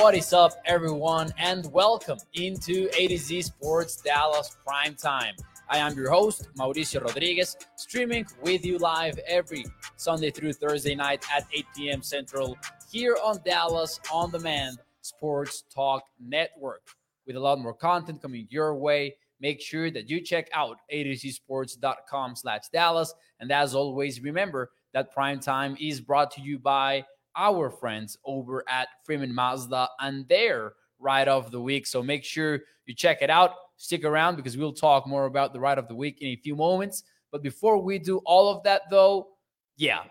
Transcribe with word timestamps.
What 0.00 0.14
is 0.14 0.32
up, 0.32 0.52
everyone, 0.64 1.30
and 1.36 1.70
welcome 1.74 2.16
into 2.32 2.88
A 2.98 3.06
to 3.08 3.18
Z 3.18 3.42
Sports 3.42 3.96
Dallas 3.96 4.56
Prime 4.66 4.94
Time. 4.94 5.34
I 5.68 5.76
am 5.76 5.94
your 5.94 6.10
host, 6.10 6.48
Mauricio 6.56 7.04
Rodriguez, 7.04 7.54
streaming 7.76 8.24
with 8.42 8.64
you 8.64 8.78
live 8.78 9.20
every 9.28 9.66
Sunday 9.96 10.30
through 10.30 10.54
Thursday 10.54 10.94
night 10.94 11.26
at 11.30 11.46
8 11.52 11.66
p.m. 11.76 12.02
Central 12.02 12.56
here 12.90 13.18
on 13.22 13.40
Dallas 13.44 14.00
On 14.10 14.30
Demand 14.30 14.78
Sports 15.02 15.64
Talk 15.72 16.02
Network. 16.18 16.82
With 17.26 17.36
a 17.36 17.40
lot 17.40 17.60
more 17.60 17.74
content 17.74 18.22
coming 18.22 18.46
your 18.48 18.74
way, 18.76 19.16
make 19.38 19.60
sure 19.60 19.90
that 19.90 20.08
you 20.08 20.22
check 20.22 20.48
out 20.54 20.78
a2zsports.com 20.90 22.36
slash 22.36 22.62
Dallas. 22.72 23.12
And 23.38 23.52
as 23.52 23.74
always, 23.74 24.22
remember 24.22 24.70
that 24.94 25.12
Prime 25.12 25.40
Time 25.40 25.76
is 25.78 26.00
brought 26.00 26.30
to 26.32 26.40
you 26.40 26.58
by 26.58 27.04
our 27.36 27.70
friends 27.70 28.16
over 28.24 28.64
at 28.68 28.88
Freeman 29.04 29.34
Mazda 29.34 29.88
and 30.00 30.26
their 30.28 30.74
ride 30.98 31.28
of 31.28 31.50
the 31.50 31.60
week. 31.60 31.86
So 31.86 32.02
make 32.02 32.24
sure 32.24 32.60
you 32.86 32.94
check 32.94 33.22
it 33.22 33.30
out. 33.30 33.52
Stick 33.76 34.04
around 34.04 34.36
because 34.36 34.56
we'll 34.56 34.72
talk 34.72 35.06
more 35.06 35.26
about 35.26 35.52
the 35.52 35.60
ride 35.60 35.78
of 35.78 35.88
the 35.88 35.94
week 35.94 36.20
in 36.20 36.28
a 36.28 36.36
few 36.36 36.54
moments. 36.54 37.02
But 37.32 37.42
before 37.42 37.78
we 37.78 37.98
do 37.98 38.18
all 38.26 38.48
of 38.48 38.62
that, 38.64 38.82
though, 38.90 39.28
yeah, 39.76 40.02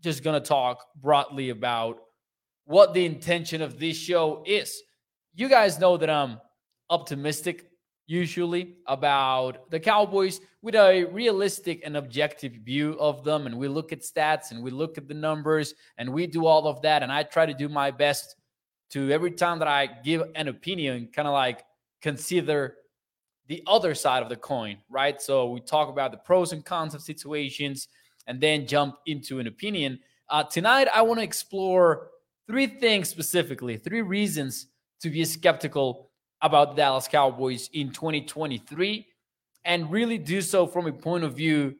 just 0.00 0.24
gonna 0.24 0.40
talk 0.40 0.86
broadly 0.96 1.50
about 1.50 1.98
what 2.64 2.94
the 2.94 3.04
intention 3.04 3.60
of 3.60 3.78
this 3.78 3.96
show 3.96 4.42
is. 4.46 4.82
You 5.34 5.48
guys 5.48 5.78
know 5.78 5.96
that 5.96 6.08
I'm 6.08 6.40
optimistic 6.90 7.66
usually 8.06 8.76
about 8.86 9.70
the 9.70 9.80
Cowboys 9.80 10.40
with 10.60 10.74
a 10.74 11.04
realistic 11.04 11.82
and 11.84 11.96
objective 11.96 12.52
view 12.52 12.96
of 13.00 13.24
them. 13.24 13.46
And 13.46 13.56
we 13.58 13.68
look 13.68 13.92
at 13.92 14.00
stats 14.00 14.50
and 14.50 14.62
we 14.62 14.70
look 14.70 14.98
at 14.98 15.08
the 15.08 15.14
numbers 15.14 15.74
and 15.98 16.12
we 16.12 16.26
do 16.26 16.46
all 16.46 16.66
of 16.66 16.82
that. 16.82 17.02
And 17.02 17.12
I 17.12 17.22
try 17.22 17.46
to 17.46 17.54
do 17.54 17.68
my 17.68 17.90
best 17.90 18.36
to 18.90 19.10
every 19.10 19.30
time 19.30 19.58
that 19.60 19.68
I 19.68 19.86
give 19.86 20.22
an 20.34 20.48
opinion, 20.48 21.08
kind 21.14 21.26
of 21.26 21.32
like 21.32 21.64
consider 22.00 22.76
the 23.48 23.62
other 23.66 23.94
side 23.94 24.22
of 24.22 24.28
the 24.28 24.36
coin, 24.36 24.76
right? 24.88 25.20
So 25.20 25.50
we 25.50 25.60
talk 25.60 25.88
about 25.88 26.10
the 26.10 26.18
pros 26.18 26.52
and 26.52 26.64
cons 26.64 26.94
of 26.94 27.02
situations 27.02 27.88
and 28.26 28.40
then 28.40 28.66
jump 28.66 28.96
into 29.06 29.40
an 29.40 29.46
opinion. 29.46 29.98
Uh, 30.28 30.44
tonight, 30.44 30.88
I 30.94 31.02
want 31.02 31.18
to 31.18 31.24
explore 31.24 32.08
three 32.46 32.66
things 32.66 33.08
specifically, 33.08 33.76
three 33.76 34.02
reasons 34.02 34.66
to 35.00 35.10
be 35.10 35.24
skeptical 35.24 36.10
about 36.42 36.70
the 36.70 36.76
Dallas 36.76 37.08
Cowboys 37.08 37.70
in 37.72 37.92
2023 37.92 39.06
and 39.64 39.90
really 39.90 40.18
do 40.18 40.42
so 40.42 40.66
from 40.66 40.86
a 40.86 40.92
point 40.92 41.24
of 41.24 41.34
view 41.34 41.76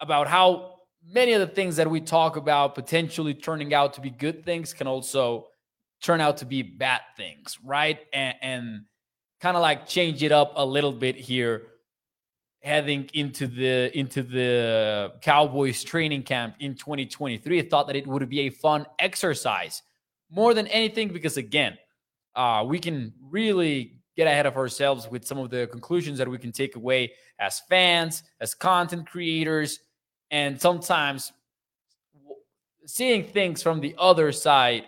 about 0.00 0.26
how 0.26 0.76
many 1.06 1.32
of 1.32 1.40
the 1.40 1.46
things 1.46 1.76
that 1.76 1.88
we 1.90 2.00
talk 2.00 2.36
about 2.36 2.74
potentially 2.74 3.34
turning 3.34 3.74
out 3.74 3.94
to 3.94 4.00
be 4.00 4.10
good 4.10 4.44
things 4.44 4.72
can 4.72 4.86
also 4.86 5.46
turn 6.02 6.20
out 6.20 6.38
to 6.38 6.46
be 6.46 6.62
bad 6.62 7.00
things, 7.16 7.58
right? 7.62 7.98
And, 8.12 8.34
and 8.40 8.84
kind 9.40 9.56
of 9.56 9.62
like 9.62 9.86
change 9.86 10.22
it 10.22 10.32
up 10.32 10.52
a 10.56 10.64
little 10.64 10.92
bit 10.92 11.16
here 11.16 11.62
heading 12.62 13.08
into 13.14 13.46
the 13.46 13.96
into 13.98 14.22
the 14.22 15.12
Cowboys 15.22 15.82
training 15.82 16.22
camp 16.22 16.56
in 16.60 16.74
2023. 16.74 17.58
I 17.58 17.68
thought 17.68 17.86
that 17.86 17.96
it 17.96 18.06
would 18.06 18.28
be 18.28 18.40
a 18.40 18.50
fun 18.50 18.86
exercise 18.98 19.82
more 20.30 20.54
than 20.54 20.66
anything 20.68 21.08
because 21.08 21.36
again, 21.36 21.76
uh, 22.34 22.64
we 22.66 22.78
can 22.78 23.12
really 23.20 24.00
get 24.16 24.26
ahead 24.26 24.46
of 24.46 24.56
ourselves 24.56 25.08
with 25.10 25.24
some 25.24 25.38
of 25.38 25.50
the 25.50 25.66
conclusions 25.68 26.18
that 26.18 26.28
we 26.28 26.38
can 26.38 26.52
take 26.52 26.76
away 26.76 27.12
as 27.38 27.60
fans, 27.68 28.22
as 28.40 28.54
content 28.54 29.08
creators, 29.08 29.80
and 30.30 30.60
sometimes 30.60 31.32
seeing 32.86 33.24
things 33.24 33.62
from 33.62 33.80
the 33.80 33.94
other 33.98 34.32
side 34.32 34.84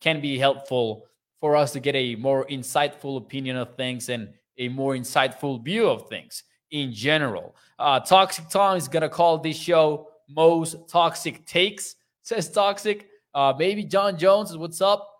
can 0.00 0.20
be 0.20 0.38
helpful 0.38 1.06
for 1.40 1.56
us 1.56 1.72
to 1.72 1.80
get 1.80 1.94
a 1.94 2.14
more 2.16 2.46
insightful 2.46 3.16
opinion 3.18 3.56
of 3.56 3.74
things 3.76 4.08
and 4.08 4.28
a 4.58 4.68
more 4.68 4.94
insightful 4.94 5.62
view 5.62 5.88
of 5.88 6.08
things 6.08 6.44
in 6.70 6.92
general. 6.92 7.54
Uh, 7.78 8.00
Toxic 8.00 8.48
Tom 8.48 8.76
is 8.76 8.88
going 8.88 9.02
to 9.02 9.08
call 9.08 9.38
this 9.38 9.56
show 9.56 10.08
Most 10.28 10.88
Toxic 10.88 11.44
Takes, 11.46 11.96
says 12.22 12.50
Toxic. 12.50 13.08
Uh, 13.34 13.52
maybe 13.58 13.84
John 13.84 14.18
Jones, 14.18 14.50
is 14.50 14.56
what's 14.56 14.80
up? 14.80 15.11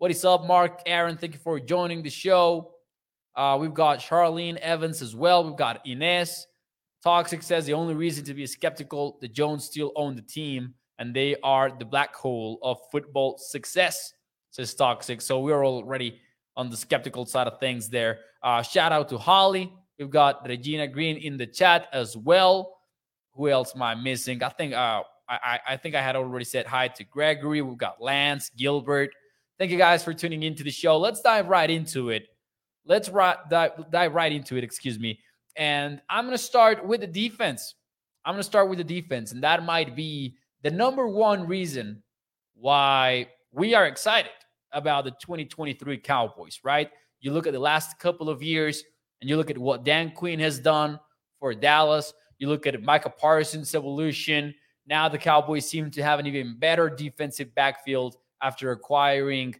What 0.00 0.12
is 0.12 0.24
up, 0.24 0.46
Mark 0.46 0.82
Aaron? 0.86 1.16
Thank 1.16 1.32
you 1.32 1.40
for 1.40 1.58
joining 1.58 2.04
the 2.04 2.08
show. 2.08 2.70
Uh, 3.34 3.58
we've 3.60 3.74
got 3.74 3.98
Charlene 3.98 4.56
Evans 4.58 5.02
as 5.02 5.16
well. 5.16 5.42
We've 5.42 5.56
got 5.56 5.84
Ines. 5.84 6.46
Toxic 7.02 7.42
says 7.42 7.66
the 7.66 7.72
only 7.72 7.94
reason 7.94 8.24
to 8.26 8.32
be 8.32 8.46
skeptical, 8.46 9.18
the 9.20 9.26
Jones 9.26 9.64
still 9.64 9.90
own 9.96 10.14
the 10.14 10.22
team 10.22 10.74
and 11.00 11.12
they 11.12 11.34
are 11.42 11.76
the 11.76 11.84
black 11.84 12.14
hole 12.14 12.60
of 12.62 12.78
football 12.92 13.38
success, 13.38 14.12
says 14.50 14.72
Toxic. 14.72 15.20
So 15.20 15.40
we're 15.40 15.66
already 15.66 16.20
on 16.56 16.70
the 16.70 16.76
skeptical 16.76 17.26
side 17.26 17.48
of 17.48 17.58
things 17.58 17.88
there. 17.88 18.20
Uh, 18.40 18.62
shout 18.62 18.92
out 18.92 19.08
to 19.08 19.18
Holly. 19.18 19.72
We've 19.98 20.10
got 20.10 20.46
Regina 20.46 20.86
Green 20.86 21.16
in 21.16 21.36
the 21.36 21.46
chat 21.48 21.88
as 21.92 22.16
well. 22.16 22.82
Who 23.32 23.48
else 23.48 23.74
am 23.74 23.82
I 23.82 23.96
missing? 23.96 24.44
I 24.44 24.50
think 24.50 24.74
uh, 24.74 25.02
I, 25.28 25.58
I 25.70 25.76
think 25.76 25.96
I 25.96 26.02
had 26.02 26.14
already 26.14 26.44
said 26.44 26.66
hi 26.66 26.86
to 26.86 27.02
Gregory. 27.02 27.62
We've 27.62 27.76
got 27.76 28.00
Lance, 28.00 28.48
Gilbert, 28.56 29.10
Thank 29.58 29.72
you 29.72 29.78
guys 29.78 30.04
for 30.04 30.14
tuning 30.14 30.44
into 30.44 30.62
the 30.62 30.70
show. 30.70 30.98
Let's 30.98 31.20
dive 31.20 31.48
right 31.48 31.68
into 31.68 32.10
it. 32.10 32.28
Let's 32.86 33.08
dive, 33.08 33.90
dive 33.90 34.14
right 34.14 34.30
into 34.30 34.56
it, 34.56 34.62
excuse 34.62 35.00
me. 35.00 35.18
And 35.56 36.00
I'm 36.08 36.26
going 36.26 36.36
to 36.36 36.42
start 36.42 36.86
with 36.86 37.00
the 37.00 37.08
defense. 37.08 37.74
I'm 38.24 38.34
going 38.34 38.40
to 38.40 38.44
start 38.44 38.68
with 38.68 38.78
the 38.78 38.84
defense. 38.84 39.32
And 39.32 39.42
that 39.42 39.64
might 39.64 39.96
be 39.96 40.36
the 40.62 40.70
number 40.70 41.08
one 41.08 41.44
reason 41.46 42.04
why 42.54 43.28
we 43.50 43.74
are 43.74 43.86
excited 43.86 44.30
about 44.70 45.04
the 45.04 45.10
2023 45.10 45.98
Cowboys, 45.98 46.60
right? 46.62 46.90
You 47.20 47.32
look 47.32 47.48
at 47.48 47.52
the 47.52 47.58
last 47.58 47.98
couple 47.98 48.30
of 48.30 48.40
years 48.40 48.84
and 49.20 49.28
you 49.28 49.36
look 49.36 49.50
at 49.50 49.58
what 49.58 49.84
Dan 49.84 50.12
Quinn 50.12 50.38
has 50.38 50.60
done 50.60 51.00
for 51.40 51.52
Dallas. 51.52 52.12
You 52.38 52.48
look 52.48 52.68
at 52.68 52.80
Micah 52.80 53.10
Parsons' 53.10 53.74
evolution. 53.74 54.54
Now 54.86 55.08
the 55.08 55.18
Cowboys 55.18 55.68
seem 55.68 55.90
to 55.90 56.02
have 56.04 56.20
an 56.20 56.26
even 56.28 56.56
better 56.60 56.88
defensive 56.88 57.52
backfield 57.56 58.16
after 58.42 58.70
acquiring 58.70 59.54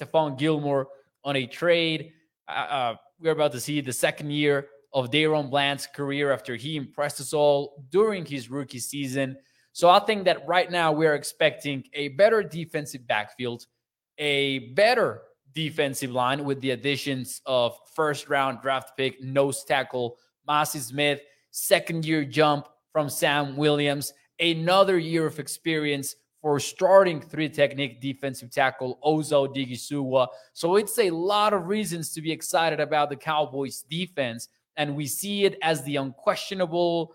Stephon 0.00 0.38
Gilmore 0.38 0.88
on 1.24 1.36
a 1.36 1.46
trade. 1.46 2.12
Uh, 2.48 2.52
uh, 2.52 2.94
we're 3.20 3.32
about 3.32 3.52
to 3.52 3.60
see 3.60 3.80
the 3.80 3.92
second 3.92 4.30
year 4.30 4.66
of 4.92 5.10
DaRon 5.10 5.50
Bland's 5.50 5.86
career 5.86 6.32
after 6.32 6.56
he 6.56 6.76
impressed 6.76 7.20
us 7.20 7.32
all 7.32 7.84
during 7.90 8.24
his 8.24 8.50
rookie 8.50 8.78
season. 8.78 9.36
So 9.72 9.88
I 9.88 10.00
think 10.00 10.24
that 10.24 10.46
right 10.46 10.70
now 10.70 10.92
we're 10.92 11.14
expecting 11.14 11.84
a 11.94 12.08
better 12.08 12.42
defensive 12.42 13.06
backfield, 13.06 13.66
a 14.18 14.70
better 14.74 15.22
defensive 15.54 16.10
line 16.10 16.44
with 16.44 16.60
the 16.60 16.70
additions 16.70 17.40
of 17.46 17.76
first 17.94 18.28
round 18.28 18.60
draft 18.60 18.96
pick 18.96 19.22
nose 19.22 19.64
tackle 19.64 20.16
Mazi 20.48 20.80
Smith, 20.80 21.20
second 21.50 22.04
year 22.04 22.24
jump 22.24 22.68
from 22.92 23.08
Sam 23.08 23.56
Williams, 23.56 24.12
another 24.38 24.98
year 24.98 25.26
of 25.26 25.38
experience 25.38 26.16
for 26.42 26.58
starting 26.58 27.20
three 27.20 27.48
technique 27.48 28.00
defensive 28.00 28.50
tackle 28.50 28.98
Osa 29.02 29.36
Odighizuwa. 29.36 30.26
So 30.52 30.74
it's 30.76 30.98
a 30.98 31.10
lot 31.10 31.54
of 31.54 31.68
reasons 31.68 32.12
to 32.14 32.20
be 32.20 32.32
excited 32.32 32.80
about 32.80 33.08
the 33.08 33.16
Cowboys 33.16 33.82
defense. 33.88 34.48
And 34.76 34.96
we 34.96 35.06
see 35.06 35.44
it 35.44 35.56
as 35.62 35.84
the 35.84 35.96
unquestionable 35.96 37.14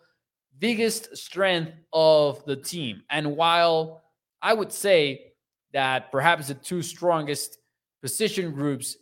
biggest 0.60 1.16
strength 1.18 1.74
of 1.92 2.44
the 2.46 2.56
team. 2.56 3.04
And 3.10 3.36
while 3.36 4.02
I 4.42 4.54
would 4.54 4.72
say 4.72 5.34
that 5.74 6.10
perhaps 6.10 6.48
the 6.48 6.54
two 6.54 6.82
strongest 6.82 7.58
position 8.02 8.54
groups 8.54 8.96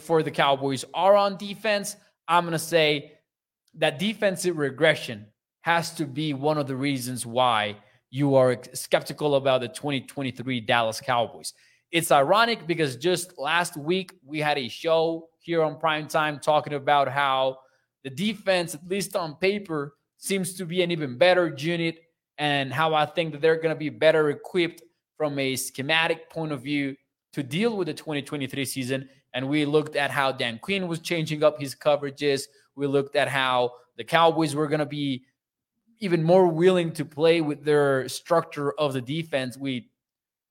for 0.00 0.24
the 0.24 0.30
Cowboys 0.32 0.84
are 0.94 1.14
on 1.14 1.36
defense, 1.36 1.96
I'm 2.26 2.44
going 2.44 2.52
to 2.52 2.58
say 2.58 3.12
that 3.74 4.00
defensive 4.00 4.58
regression 4.58 5.26
has 5.60 5.92
to 5.94 6.06
be 6.06 6.34
one 6.34 6.58
of 6.58 6.66
the 6.66 6.76
reasons 6.76 7.24
why 7.24 7.76
you 8.14 8.36
are 8.36 8.56
skeptical 8.74 9.34
about 9.34 9.60
the 9.60 9.66
2023 9.66 10.60
Dallas 10.60 11.00
Cowboys. 11.00 11.52
It's 11.90 12.12
ironic 12.12 12.64
because 12.64 12.94
just 12.94 13.36
last 13.40 13.76
week 13.76 14.12
we 14.24 14.38
had 14.38 14.56
a 14.56 14.68
show 14.68 15.30
here 15.40 15.64
on 15.64 15.80
prime 15.80 16.06
time 16.06 16.38
talking 16.38 16.74
about 16.74 17.08
how 17.08 17.58
the 18.04 18.10
defense, 18.10 18.76
at 18.76 18.86
least 18.86 19.16
on 19.16 19.34
paper, 19.34 19.96
seems 20.16 20.54
to 20.54 20.64
be 20.64 20.80
an 20.82 20.92
even 20.92 21.18
better 21.18 21.56
unit 21.58 22.02
and 22.38 22.72
how 22.72 22.94
I 22.94 23.04
think 23.04 23.32
that 23.32 23.40
they're 23.40 23.56
going 23.56 23.74
to 23.74 23.78
be 23.78 23.88
better 23.88 24.30
equipped 24.30 24.82
from 25.16 25.36
a 25.40 25.56
schematic 25.56 26.30
point 26.30 26.52
of 26.52 26.62
view 26.62 26.94
to 27.32 27.42
deal 27.42 27.76
with 27.76 27.88
the 27.88 27.94
2023 27.94 28.64
season. 28.64 29.08
And 29.32 29.48
we 29.48 29.64
looked 29.64 29.96
at 29.96 30.12
how 30.12 30.30
Dan 30.30 30.60
Quinn 30.62 30.86
was 30.86 31.00
changing 31.00 31.42
up 31.42 31.58
his 31.58 31.74
coverages. 31.74 32.44
We 32.76 32.86
looked 32.86 33.16
at 33.16 33.26
how 33.26 33.72
the 33.96 34.04
Cowboys 34.04 34.54
were 34.54 34.68
going 34.68 34.78
to 34.78 34.86
be 34.86 35.24
even 36.00 36.22
more 36.22 36.46
willing 36.46 36.92
to 36.92 37.04
play 37.04 37.40
with 37.40 37.64
their 37.64 38.08
structure 38.08 38.72
of 38.72 38.92
the 38.92 39.00
defense. 39.00 39.56
We 39.56 39.90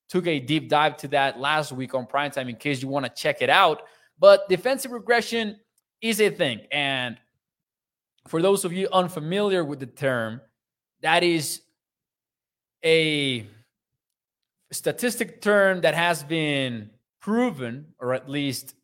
took 0.10 0.28
a 0.28 0.40
deep 0.40 0.70
dive 0.70 0.98
to 0.98 1.08
that 1.10 1.40
last 1.40 1.72
week 1.72 1.94
on 1.94 2.06
primetime 2.06 2.50
in 2.50 2.56
case 2.56 2.82
you 2.82 2.88
want 2.88 3.06
to 3.06 3.12
check 3.12 3.42
it 3.42 3.50
out. 3.50 3.84
But 4.20 4.48
defensive 4.50 4.92
regression 4.92 5.60
is 6.02 6.22
a 6.22 6.30
thing. 6.30 6.62
And 6.72 7.18
for 8.28 8.42
those 8.42 8.66
of 8.66 8.74
you 8.74 8.88
unfamiliar 8.92 9.64
with 9.64 9.80
the 9.80 9.86
term, 9.86 10.42
that 11.02 11.24
is 11.24 11.62
a 12.86 13.46
statistic 14.72 15.42
term 15.42 15.82
that 15.82 15.96
has 15.96 16.24
been 16.24 16.90
proven, 17.20 17.88
or 18.00 18.14
at 18.14 18.30
least 18.30 18.76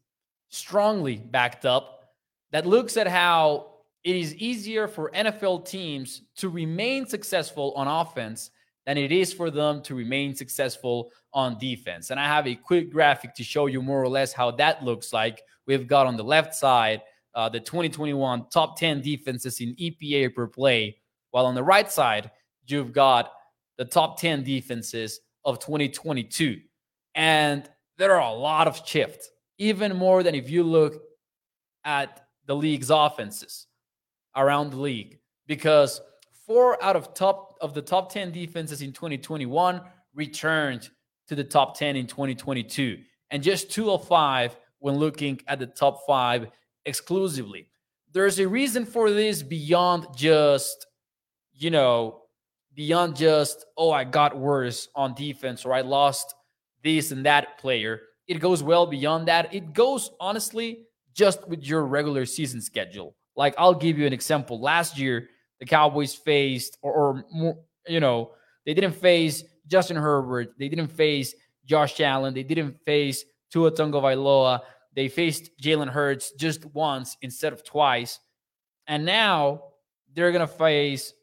strongly 0.50 1.18
backed 1.18 1.66
up, 1.66 2.14
that 2.52 2.66
looks 2.66 2.98
at 2.98 3.08
how 3.08 3.69
it 4.04 4.16
is 4.16 4.36
easier 4.36 4.88
for 4.88 5.12
NFL 5.12 5.68
teams 5.68 6.22
to 6.38 6.50
remain 6.50 7.06
successful 7.06 7.74
on 7.76 7.88
offense 7.88 8.52
than 8.86 8.98
it 8.98 9.12
is 9.12 9.34
for 9.34 9.52
them 9.52 9.82
to 9.84 9.94
remain 9.94 10.34
successful 10.34 11.12
on 11.34 11.58
defense. 11.60 12.10
And 12.10 12.20
I 12.20 12.26
have 12.26 12.48
a 12.48 12.56
quick 12.56 12.92
graphic 12.92 13.36
to 13.36 13.44
show 13.44 13.66
you 13.66 13.82
more 13.82 14.02
or 14.02 14.08
less 14.08 14.32
how 14.32 14.52
that 14.52 14.84
looks 14.84 15.12
like. 15.12 15.42
We've 15.68 15.88
got 15.88 16.08
on 16.08 16.18
the 16.18 16.24
left 16.24 16.56
side 16.56 17.02
uh, 17.36 17.50
the 17.50 17.60
2021 17.60 18.48
top 18.50 18.78
10 18.80 19.02
defenses 19.02 19.62
in 19.62 19.76
EPA 19.76 20.34
per 20.34 20.48
play, 20.48 20.98
while 21.32 21.46
on 21.46 21.56
the 21.56 21.64
right 21.64 21.92
side, 21.92 22.32
you've 22.66 22.92
got 22.92 23.32
the 23.78 23.86
top 23.86 24.20
10 24.20 24.44
defenses 24.44 25.20
of 25.46 25.60
2022. 25.60 26.60
And 27.16 27.70
there 27.98 28.16
are 28.16 28.32
a 28.32 28.34
lot 28.34 28.68
of 28.68 28.82
shifts, 28.86 29.30
even 29.58 29.96
more 29.96 30.24
than 30.24 30.34
if 30.34 30.50
you 30.50 30.64
look 30.64 31.02
at 31.86 32.26
the 32.48 32.56
league's 32.56 32.90
offenses 32.90 33.68
around 34.36 34.72
the 34.72 34.78
league, 34.78 35.20
because 35.48 36.02
four 36.46 36.82
out 36.84 36.96
of 36.96 37.14
top 37.14 37.56
of 37.62 37.74
the 37.74 37.82
top 37.82 38.12
10 38.12 38.32
defenses 38.32 38.82
in 38.82 38.92
2021 38.92 39.82
returned 40.14 40.90
to 41.28 41.36
the 41.36 41.44
top 41.44 41.78
10 41.78 41.96
in 41.96 42.08
2022, 42.08 42.98
and 43.32 43.44
just 43.44 43.72
two 43.72 43.92
of 43.92 44.08
five 44.08 44.58
when 44.80 44.96
looking 44.96 45.40
at 45.48 45.60
the 45.60 45.68
top 45.68 46.00
five 46.08 46.48
exclusively. 46.86 47.68
There's 48.12 48.40
a 48.40 48.48
reason 48.48 48.86
for 48.86 49.12
this 49.12 49.44
beyond 49.44 50.08
just, 50.16 50.88
you 51.54 51.70
know, 51.70 52.22
beyond 52.74 53.16
just, 53.16 53.66
oh, 53.78 53.92
I 53.92 54.04
got 54.04 54.38
worse 54.38 54.88
on 54.96 55.14
defense 55.14 55.66
or 55.66 55.74
I 55.74 55.82
lost 55.82 56.34
this 56.84 57.12
and 57.12 57.26
that 57.26 57.60
player. 57.60 58.02
It 58.28 58.40
goes 58.40 58.64
well 58.64 58.86
beyond 58.86 59.28
that. 59.28 59.54
It 59.54 59.74
goes 59.74 60.12
honestly 60.20 60.86
just 61.14 61.48
with 61.48 61.64
your 61.64 61.86
regular 61.86 62.26
season 62.26 62.62
schedule. 62.62 63.16
Like 63.40 63.56
I'll 63.58 63.74
give 63.74 63.98
you 63.98 64.06
an 64.06 64.12
example. 64.12 64.60
Last 64.60 65.00
year, 65.00 65.30
the 65.62 65.66
Cowboys 65.66 66.14
faced, 66.14 66.78
or, 66.82 66.94
or 66.94 67.24
more, 67.32 67.58
you 67.88 68.02
know, 68.02 68.32
they 68.66 68.74
didn't 68.74 68.96
face 68.96 69.46
Justin 69.66 69.96
Herbert. 69.96 70.56
They 70.60 70.68
didn't 70.68 70.90
face 70.90 71.34
Josh 71.64 72.02
Allen. 72.02 72.34
They 72.34 72.44
didn't 72.44 72.76
face 72.84 73.24
Tua 73.50 73.72
Tagovailoa. 73.72 74.60
They 74.94 75.08
faced 75.08 75.52
Jalen 75.58 75.88
Hurts 75.88 76.34
just 76.34 76.66
once 76.76 77.16
instead 77.22 77.54
of 77.54 77.64
twice. 77.64 78.20
And 78.88 79.06
now 79.06 79.64
they're 80.14 80.34
to 80.34 80.46
face, 80.46 81.14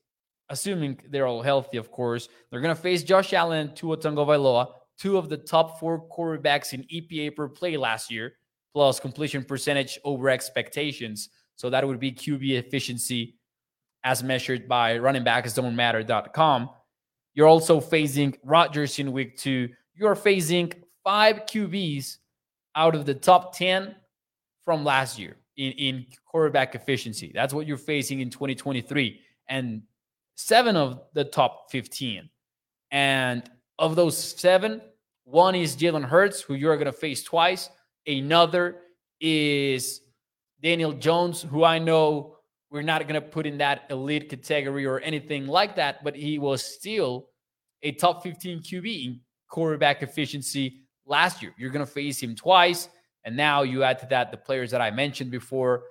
assuming 0.48 0.98
they're 1.10 1.26
all 1.26 1.42
healthy, 1.42 1.76
of 1.76 1.90
course, 1.90 2.30
they're 2.50 2.62
to 2.62 2.74
face 2.74 3.02
Josh 3.02 3.34
Allen, 3.34 3.74
Tua 3.74 3.98
Tagovailoa, 3.98 4.68
two 4.96 5.18
of 5.18 5.28
the 5.28 5.36
top 5.36 5.78
four 5.78 6.08
quarterbacks 6.08 6.72
in 6.72 6.82
EPA 6.84 7.36
per 7.36 7.46
play 7.46 7.76
last 7.76 8.10
year, 8.10 8.32
plus 8.72 9.00
completion 9.00 9.44
percentage 9.44 9.98
over 10.02 10.30
expectations. 10.30 11.28
So 11.56 11.70
that 11.70 11.86
would 11.86 11.98
be 11.98 12.12
QB 12.12 12.58
efficiency 12.58 13.36
as 14.04 14.22
measured 14.22 14.68
by 14.68 14.98
running 14.98 15.24
back 15.24 15.46
matter.com. 15.58 16.70
You're 17.34 17.48
also 17.48 17.80
facing 17.80 18.36
Rodgers 18.44 18.98
in 18.98 19.12
week 19.12 19.36
two. 19.36 19.68
You're 19.94 20.14
facing 20.14 20.72
five 21.02 21.46
QBs 21.46 22.18
out 22.76 22.94
of 22.94 23.04
the 23.04 23.14
top 23.14 23.56
10 23.56 23.94
from 24.64 24.84
last 24.84 25.18
year 25.18 25.36
in, 25.56 25.72
in 25.72 26.06
quarterback 26.24 26.74
efficiency. 26.74 27.32
That's 27.34 27.52
what 27.52 27.66
you're 27.66 27.76
facing 27.76 28.20
in 28.20 28.30
2023. 28.30 29.20
And 29.48 29.82
seven 30.36 30.76
of 30.76 31.00
the 31.14 31.24
top 31.24 31.70
15. 31.70 32.28
And 32.90 33.50
of 33.78 33.96
those 33.96 34.16
seven, 34.16 34.80
one 35.24 35.54
is 35.54 35.76
Jalen 35.76 36.04
Hurts, 36.04 36.40
who 36.40 36.54
you're 36.54 36.76
going 36.76 36.86
to 36.86 36.92
face 36.92 37.22
twice. 37.22 37.68
Another 38.06 38.76
is 39.20 40.02
Daniel 40.66 40.92
Jones, 40.92 41.42
who 41.42 41.62
I 41.62 41.78
know 41.78 42.38
we're 42.72 42.82
not 42.82 43.00
going 43.02 43.14
to 43.14 43.20
put 43.20 43.46
in 43.46 43.58
that 43.58 43.84
elite 43.88 44.28
category 44.42 44.84
or 44.84 44.98
anything 44.98 45.46
like 45.46 45.76
that, 45.76 46.02
but 46.02 46.16
he 46.16 46.40
was 46.40 46.60
still 46.60 47.28
a 47.84 47.92
top 47.92 48.24
15 48.24 48.62
QB 48.62 49.04
in 49.04 49.20
quarterback 49.48 50.02
efficiency 50.02 50.80
last 51.06 51.40
year. 51.40 51.54
You're 51.56 51.70
going 51.70 51.86
to 51.86 51.92
face 51.92 52.20
him 52.20 52.34
twice. 52.34 52.88
And 53.22 53.36
now 53.36 53.62
you 53.62 53.84
add 53.84 54.00
to 54.00 54.06
that 54.06 54.32
the 54.32 54.36
players 54.36 54.72
that 54.72 54.80
I 54.80 54.90
mentioned 54.90 55.30
before 55.30 55.84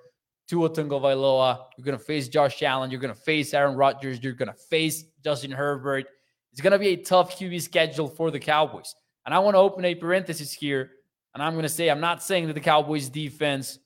Tua 0.46 0.68
Tagovailoa. 0.68 1.68
You're 1.78 1.84
going 1.86 1.96
to 1.96 2.04
face 2.04 2.28
Josh 2.28 2.62
Allen. 2.62 2.90
You're 2.90 3.00
going 3.00 3.14
to 3.14 3.18
face 3.18 3.54
Aaron 3.54 3.76
Rodgers. 3.76 4.22
You're 4.22 4.34
going 4.34 4.52
to 4.52 4.60
face 4.68 5.04
Justin 5.24 5.52
Herbert. 5.52 6.04
It's 6.52 6.60
going 6.60 6.74
to 6.74 6.78
be 6.78 6.88
a 6.88 6.96
tough 6.96 7.38
QB 7.38 7.62
schedule 7.62 8.08
for 8.08 8.30
the 8.30 8.38
Cowboys. 8.38 8.94
And 9.24 9.34
I 9.34 9.38
want 9.38 9.54
to 9.54 9.58
open 9.58 9.86
a 9.86 9.94
parenthesis 9.94 10.52
here. 10.52 10.90
And 11.32 11.42
I'm 11.42 11.54
going 11.54 11.62
to 11.62 11.70
say, 11.70 11.88
I'm 11.88 12.00
not 12.00 12.22
saying 12.22 12.48
that 12.48 12.52
the 12.52 12.60
Cowboys 12.60 13.08
defense 13.08 13.78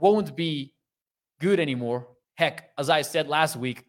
won't 0.00 0.36
be 0.36 0.74
good 1.40 1.60
anymore. 1.60 2.06
Heck, 2.34 2.70
as 2.78 2.90
I 2.90 3.02
said 3.02 3.28
last 3.28 3.56
week, 3.56 3.84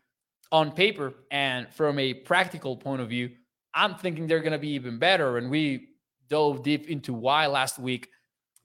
on 0.51 0.71
paper 0.71 1.13
and 1.31 1.67
from 1.73 1.99
a 1.99 2.13
practical 2.13 2.77
point 2.77 3.01
of 3.01 3.09
view, 3.09 3.31
I'm 3.73 3.95
thinking 3.95 4.27
they're 4.27 4.39
going 4.39 4.53
to 4.53 4.57
be 4.57 4.69
even 4.69 4.97
better. 4.97 5.37
And 5.37 5.49
we 5.49 5.89
dove 6.29 6.63
deep 6.63 6.89
into 6.89 7.13
why 7.13 7.47
last 7.47 7.79
week. 7.79 8.09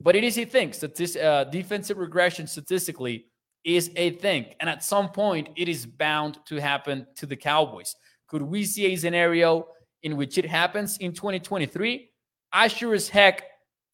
But 0.01 0.17
it 0.17 0.25
is 0.25 0.39
a 0.39 0.45
thing. 0.45 0.73
Statist- 0.73 1.17
uh, 1.17 1.45
defensive 1.45 1.99
regression 1.99 2.47
statistically 2.47 3.27
is 3.65 3.91
a 3.97 4.11
thing. 4.11 4.47
And 4.61 4.69
at 4.69 4.83
some 4.83 5.11
point, 5.11 5.49
it 5.57 5.69
is 5.69 5.87
bound 5.87 6.39
to 6.47 6.61
happen 6.61 7.07
to 7.17 7.27
the 7.27 7.37
Cowboys. 7.37 7.95
Could 8.29 8.43
we 8.43 8.65
see 8.65 8.87
a 8.87 8.97
scenario 8.97 9.67
in 10.03 10.17
which 10.17 10.39
it 10.39 10.47
happens 10.47 10.99
in 10.99 11.13
2023? 11.13 12.09
I 12.53 12.69
sure 12.69 12.95
as 12.95 13.09
heck, 13.09 13.45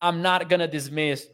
I'm 0.01 0.23
not 0.23 0.49
going 0.49 0.61
to 0.61 0.69
dismiss 0.69 1.27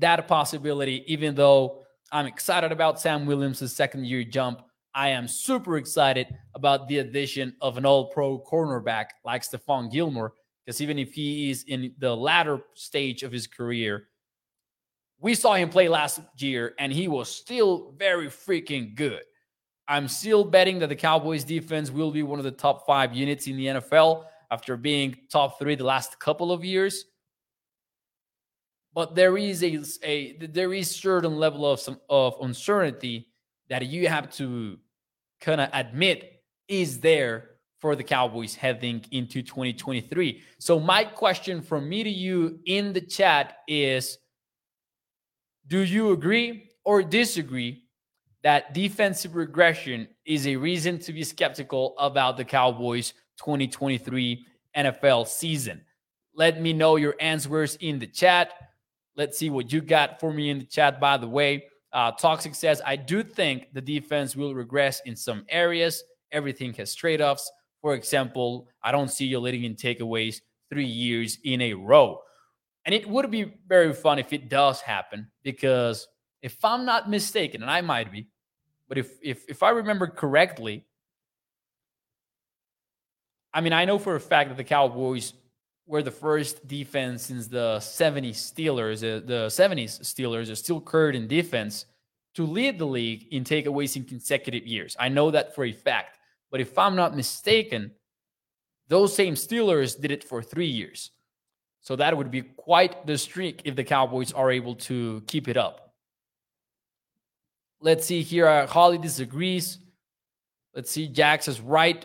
that 0.00 0.26
possibility, 0.28 1.04
even 1.06 1.34
though 1.34 1.82
I'm 2.10 2.26
excited 2.26 2.72
about 2.72 3.00
Sam 3.00 3.26
Williams' 3.26 3.72
second 3.72 4.06
year 4.06 4.24
jump. 4.24 4.62
I 4.94 5.10
am 5.10 5.28
super 5.28 5.76
excited 5.76 6.26
about 6.54 6.88
the 6.88 6.98
addition 6.98 7.54
of 7.60 7.76
an 7.76 7.86
all 7.86 8.10
pro 8.10 8.40
cornerback 8.40 9.06
like 9.24 9.42
Stephon 9.42 9.92
Gilmore 9.92 10.32
because 10.64 10.80
even 10.80 10.98
if 10.98 11.12
he 11.14 11.50
is 11.50 11.64
in 11.64 11.94
the 11.98 12.14
latter 12.14 12.60
stage 12.74 13.22
of 13.22 13.30
his 13.30 13.46
career, 13.46 14.08
we 15.20 15.34
saw 15.34 15.54
him 15.54 15.68
play 15.68 15.88
last 15.88 16.20
year 16.36 16.74
and 16.78 16.92
he 16.92 17.08
was 17.08 17.28
still 17.30 17.94
very 17.98 18.26
freaking 18.26 18.94
good. 18.94 19.22
I'm 19.88 20.08
still 20.08 20.44
betting 20.44 20.78
that 20.80 20.88
the 20.88 20.96
Cowboys 20.96 21.44
defense 21.44 21.90
will 21.90 22.10
be 22.10 22.22
one 22.22 22.38
of 22.38 22.44
the 22.44 22.50
top 22.50 22.86
five 22.86 23.14
units 23.14 23.46
in 23.46 23.56
the 23.56 23.66
NFL 23.66 24.24
after 24.50 24.76
being 24.76 25.16
top 25.30 25.58
three 25.58 25.74
the 25.74 25.84
last 25.84 26.18
couple 26.18 26.52
of 26.52 26.64
years. 26.64 27.04
But 28.98 29.14
there 29.14 29.38
is 29.38 29.62
a, 29.62 29.78
a 30.02 30.36
there 30.38 30.74
is 30.74 30.90
certain 30.90 31.36
level 31.36 31.64
of 31.70 31.78
some 31.78 32.00
of 32.10 32.34
uncertainty 32.40 33.28
that 33.68 33.86
you 33.86 34.08
have 34.08 34.28
to 34.38 34.76
kind 35.40 35.60
of 35.60 35.70
admit 35.72 36.42
is 36.66 36.98
there 36.98 37.50
for 37.78 37.94
the 37.94 38.02
Cowboys 38.02 38.56
heading 38.56 39.04
into 39.12 39.40
2023. 39.40 40.42
So, 40.58 40.80
my 40.80 41.04
question 41.04 41.62
from 41.62 41.88
me 41.88 42.02
to 42.02 42.10
you 42.10 42.58
in 42.66 42.92
the 42.92 43.00
chat 43.00 43.58
is 43.68 44.18
Do 45.68 45.78
you 45.84 46.10
agree 46.10 46.68
or 46.84 47.04
disagree 47.04 47.84
that 48.42 48.74
defensive 48.74 49.36
regression 49.36 50.08
is 50.24 50.48
a 50.48 50.56
reason 50.56 50.98
to 50.98 51.12
be 51.12 51.22
skeptical 51.22 51.94
about 51.98 52.36
the 52.36 52.44
Cowboys 52.44 53.12
2023 53.36 54.44
NFL 54.76 55.28
season? 55.28 55.82
Let 56.34 56.60
me 56.60 56.72
know 56.72 56.96
your 56.96 57.14
answers 57.20 57.76
in 57.76 58.00
the 58.00 58.08
chat. 58.08 58.54
Let's 59.18 59.36
see 59.36 59.50
what 59.50 59.72
you 59.72 59.80
got 59.80 60.20
for 60.20 60.32
me 60.32 60.48
in 60.48 60.60
the 60.60 60.64
chat, 60.64 61.00
by 61.00 61.16
the 61.16 61.26
way. 61.26 61.64
Uh, 61.92 62.12
Toxic 62.12 62.54
says, 62.54 62.80
I 62.86 62.94
do 62.94 63.24
think 63.24 63.66
the 63.72 63.80
defense 63.80 64.36
will 64.36 64.54
regress 64.54 65.00
in 65.06 65.16
some 65.16 65.44
areas. 65.48 66.04
Everything 66.30 66.72
has 66.74 66.94
trade 66.94 67.20
offs. 67.20 67.50
For 67.82 67.94
example, 67.94 68.68
I 68.80 68.92
don't 68.92 69.10
see 69.10 69.26
you 69.26 69.40
letting 69.40 69.64
in 69.64 69.74
takeaways 69.74 70.40
three 70.70 70.86
years 70.86 71.38
in 71.42 71.60
a 71.62 71.74
row. 71.74 72.20
And 72.84 72.94
it 72.94 73.08
would 73.08 73.28
be 73.28 73.54
very 73.66 73.92
fun 73.92 74.20
if 74.20 74.32
it 74.32 74.48
does 74.48 74.80
happen 74.80 75.28
because 75.42 76.06
if 76.40 76.64
I'm 76.64 76.84
not 76.84 77.10
mistaken, 77.10 77.62
and 77.62 77.70
I 77.70 77.80
might 77.80 78.12
be, 78.12 78.28
but 78.88 78.98
if 78.98 79.18
if 79.20 79.44
if 79.48 79.62
I 79.64 79.70
remember 79.70 80.06
correctly, 80.06 80.86
I 83.52 83.62
mean, 83.62 83.72
I 83.72 83.84
know 83.84 83.98
for 83.98 84.14
a 84.14 84.20
fact 84.20 84.50
that 84.50 84.56
the 84.56 84.64
Cowboys 84.64 85.32
were 85.88 86.02
the 86.02 86.10
first 86.10 86.68
defense 86.68 87.22
since 87.24 87.46
the 87.48 87.78
70s 87.78 88.36
Steelers, 88.36 88.98
uh, 88.98 89.24
the 89.26 89.46
70s 89.46 90.00
Steelers 90.02 90.52
are 90.52 90.54
still 90.54 90.80
current 90.80 91.16
in 91.16 91.26
defense 91.26 91.86
to 92.34 92.44
lead 92.44 92.78
the 92.78 92.86
league 92.86 93.26
in 93.30 93.42
takeaways 93.42 93.96
in 93.96 94.04
consecutive 94.04 94.66
years. 94.66 94.96
I 95.00 95.08
know 95.08 95.30
that 95.30 95.54
for 95.54 95.64
a 95.64 95.72
fact. 95.72 96.18
But 96.50 96.60
if 96.60 96.78
I'm 96.78 96.94
not 96.94 97.16
mistaken, 97.16 97.92
those 98.88 99.14
same 99.14 99.34
Steelers 99.34 99.98
did 100.00 100.10
it 100.10 100.22
for 100.22 100.42
three 100.42 100.66
years. 100.66 101.10
So 101.80 101.96
that 101.96 102.16
would 102.16 102.30
be 102.30 102.42
quite 102.42 103.06
the 103.06 103.16
streak 103.16 103.62
if 103.64 103.74
the 103.74 103.84
Cowboys 103.84 104.32
are 104.32 104.50
able 104.50 104.74
to 104.76 105.22
keep 105.26 105.48
it 105.48 105.56
up. 105.56 105.94
Let's 107.80 108.04
see 108.06 108.22
here. 108.22 108.46
Uh, 108.46 108.66
Holly 108.66 108.98
disagrees. 108.98 109.78
Let's 110.74 110.90
see. 110.90 111.08
Jack 111.08 111.42
says 111.42 111.60
right. 111.60 112.04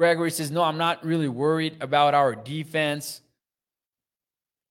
Gregory 0.00 0.30
says, 0.30 0.50
no, 0.50 0.62
I'm 0.62 0.78
not 0.78 1.04
really 1.04 1.28
worried 1.28 1.76
about 1.82 2.14
our 2.14 2.34
defense. 2.34 3.20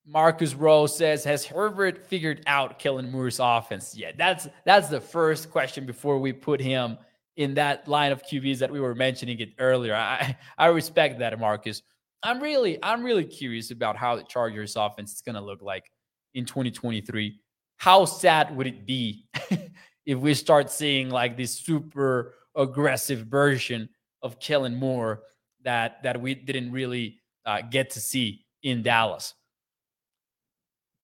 Marcus 0.03 0.55
Rose 0.55 0.97
says, 0.97 1.23
has 1.23 1.45
Herbert 1.45 2.07
figured 2.07 2.41
out 2.47 2.79
Kellen 2.79 3.11
Moore's 3.11 3.39
offense 3.39 3.95
yet? 3.95 4.17
That's 4.17 4.47
that's 4.65 4.89
the 4.89 4.99
first 4.99 5.51
question 5.51 5.85
before 5.85 6.17
we 6.17 6.33
put 6.33 6.59
him 6.59 6.97
in 7.37 7.53
that 7.53 7.87
line 7.87 8.11
of 8.11 8.23
QBs 8.23 8.57
that 8.57 8.71
we 8.71 8.79
were 8.79 8.95
mentioning 8.95 9.37
it 9.37 9.51
earlier. 9.59 9.93
I 9.93 10.35
I 10.57 10.65
respect 10.65 11.19
that, 11.19 11.39
Marcus. 11.39 11.83
I'm 12.23 12.41
really 12.41 12.79
I'm 12.81 13.03
really 13.03 13.25
curious 13.25 13.69
about 13.69 13.97
how 13.97 14.15
the 14.15 14.23
Chargers 14.23 14.75
offense 14.75 15.13
is 15.13 15.21
going 15.21 15.35
to 15.35 15.41
look 15.41 15.61
like 15.61 15.91
in 16.33 16.43
2023. 16.43 17.39
How 17.77 18.05
sad 18.05 18.57
would 18.57 18.65
it 18.65 18.87
be 18.87 19.27
if 20.07 20.17
we 20.17 20.33
start 20.33 20.71
seeing 20.71 21.11
like 21.11 21.37
this 21.37 21.53
super 21.53 22.33
aggressive 22.55 23.27
version 23.27 23.89
of 24.21 24.39
Kellen 24.39 24.75
Moore 24.75 25.23
that 25.63 26.03
that 26.03 26.21
we 26.21 26.35
didn't 26.35 26.71
really 26.71 27.19
uh, 27.45 27.61
get 27.61 27.91
to 27.91 27.99
see 27.99 28.45
in 28.63 28.83
Dallas? 28.83 29.33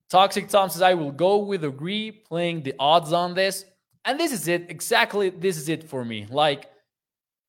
Toxic 0.09 0.47
Tom 0.49 0.69
says, 0.69 0.81
I 0.81 0.93
will 0.93 1.11
go 1.11 1.39
with 1.39 1.63
agree 1.63 2.11
playing 2.11 2.61
the 2.61 2.75
odds 2.79 3.11
on 3.11 3.33
this. 3.33 3.65
And 4.05 4.19
this 4.19 4.31
is 4.31 4.47
it. 4.47 4.69
Exactly. 4.69 5.29
This 5.29 5.57
is 5.57 5.67
it 5.67 5.83
for 5.83 6.05
me. 6.05 6.27
Like 6.29 6.69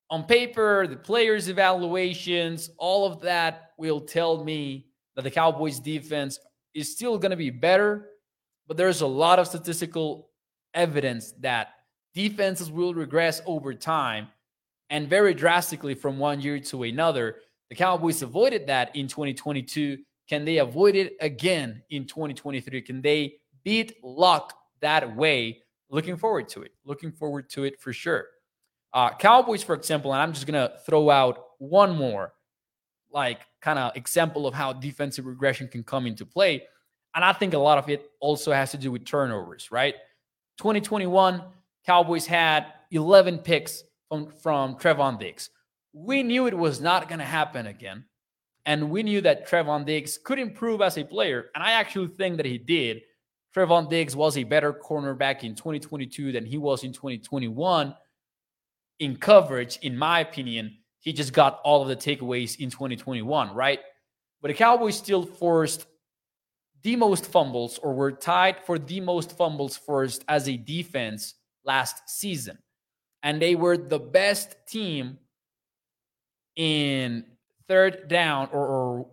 on 0.09 0.25
paper, 0.25 0.87
the 0.87 0.97
players' 0.97 1.49
evaluations, 1.49 2.71
all 2.79 3.07
of 3.07 3.21
that 3.21 3.73
will 3.77 4.01
tell 4.01 4.43
me 4.43 4.87
that 5.15 5.23
the 5.23 5.31
Cowboys 5.31 5.79
defense 5.79 6.39
is 6.75 6.91
still 6.91 7.19
going 7.19 7.31
to 7.31 7.37
be 7.37 7.51
better. 7.51 8.09
But 8.67 8.77
there's 8.77 9.03
a 9.03 9.07
lot 9.07 9.39
of 9.39 9.47
statistical 9.47 10.31
evidence 10.73 11.33
that 11.41 11.69
defenses 12.15 12.71
will 12.71 12.95
regress 12.95 13.43
over 13.47 13.75
time 13.75 14.29
and 14.91 15.09
very 15.09 15.35
drastically 15.35 15.95
from 15.95 16.19
one 16.19 16.41
year 16.41 16.59
to 16.59 16.85
another. 16.85 17.37
The 17.69 17.75
Cowboys 17.75 18.23
avoided 18.23 18.67
that 18.69 18.95
in 18.95 19.09
2022 19.09 19.99
can 20.29 20.45
they 20.45 20.59
avoid 20.59 20.97
it 20.97 21.17
again 21.21 21.83
in 21.91 22.07
2023? 22.07 22.83
Can 22.83 23.01
they 23.01 23.37
beat 23.65 24.03
luck 24.03 24.53
that 24.81 25.17
way? 25.17 25.63
Looking 25.89 26.17
forward 26.17 26.49
to 26.51 26.63
it. 26.63 26.73
Looking 26.85 27.13
forward 27.13 27.49
to 27.51 27.65
it 27.65 27.81
for 27.81 27.93
sure. 27.93 28.27
Uh, 28.93 29.11
Cowboys, 29.15 29.63
for 29.63 29.75
example, 29.75 30.13
and 30.13 30.21
I'm 30.21 30.33
just 30.33 30.47
going 30.47 30.69
to 30.69 30.77
throw 30.85 31.11
out 31.11 31.45
one 31.59 31.95
more, 31.95 32.33
like 33.13 33.41
kind 33.61 33.79
of 33.79 33.97
example 33.97 34.47
of 34.47 34.55
how 34.55 34.73
defensive 34.73 35.27
regression 35.27 35.69
can 35.69 35.85
come 35.85 36.07
into 36.07 36.27
play. 36.27 36.63
And 37.15 37.25
I 37.25 37.33
think 37.33 37.55
a 37.55 37.59
lot 37.59 37.79
of 37.79 37.89
it 37.89 38.11
also 38.21 38.53
has 38.53 38.73
to 38.73 38.79
do 38.79 38.91
with 38.91 39.05
turnovers, 39.05 39.71
right? 39.71 39.95
2021, 40.59 41.43
Cowboys 41.85 42.27
had 42.27 42.67
11 42.91 43.39
picks 43.39 43.85
from, 44.09 44.31
from 44.43 44.77
Trevon 44.77 45.19
Diggs. 45.19 45.51
We 45.93 46.23
knew 46.23 46.47
it 46.47 46.57
was 46.57 46.81
not 46.81 47.09
going 47.09 47.19
to 47.19 47.25
happen 47.25 47.67
again. 47.67 48.05
And 48.67 48.91
we 48.91 49.03
knew 49.03 49.21
that 49.21 49.49
Trevon 49.49 49.87
Diggs 49.87 50.19
could 50.19 50.39
improve 50.39 50.83
as 50.83 50.99
a 50.99 51.05
player. 51.05 51.51
And 51.55 51.63
I 51.63 51.73
actually 51.73 52.09
think 52.09 52.37
that 52.37 52.47
he 52.47 52.59
did. 52.59 53.03
Trevon 53.55 53.89
Diggs 53.89 54.17
was 54.17 54.37
a 54.37 54.45
better 54.45 54.73
cornerback 54.73 55.45
in 55.45 55.55
2022 55.55 56.33
than 56.33 56.45
he 56.45 56.59
was 56.59 56.85
in 56.85 56.93
2021 56.93 57.95
in 58.99 59.17
coverage, 59.17 59.79
in 59.83 59.97
my 59.97 60.21
opinion. 60.21 60.77
He 61.01 61.13
just 61.13 61.33
got 61.33 61.61
all 61.65 61.83
of 61.83 61.89
the 61.89 61.97
takeaways 61.97 62.59
in 62.59 62.71
2021, 62.71 63.55
right? 63.55 63.81
But 64.43 64.49
the 64.49 64.55
Cowboys 64.55 64.97
still 64.97 65.25
forced 65.25 65.87
the 66.83 66.97
most 66.97 67.27
fumbles 67.27 67.79
or 67.79 67.95
were 67.95 68.13
tied 68.13 68.57
for 68.65 68.79
the 68.79 69.01
most 69.01 69.37
fumbles 69.37 69.77
forced 69.77 70.25
as 70.29 70.49
a 70.49 70.57
defense 70.57 71.35
last 71.65 72.09
season. 72.09 72.59
And 73.23 73.41
they 73.41 73.55
were 73.55 73.77
the 73.77 73.99
best 73.99 74.57
team 74.67 75.19
in 76.55 77.25
third 77.69 78.09
down 78.09 78.49
or, 78.53 78.67
or 78.67 79.07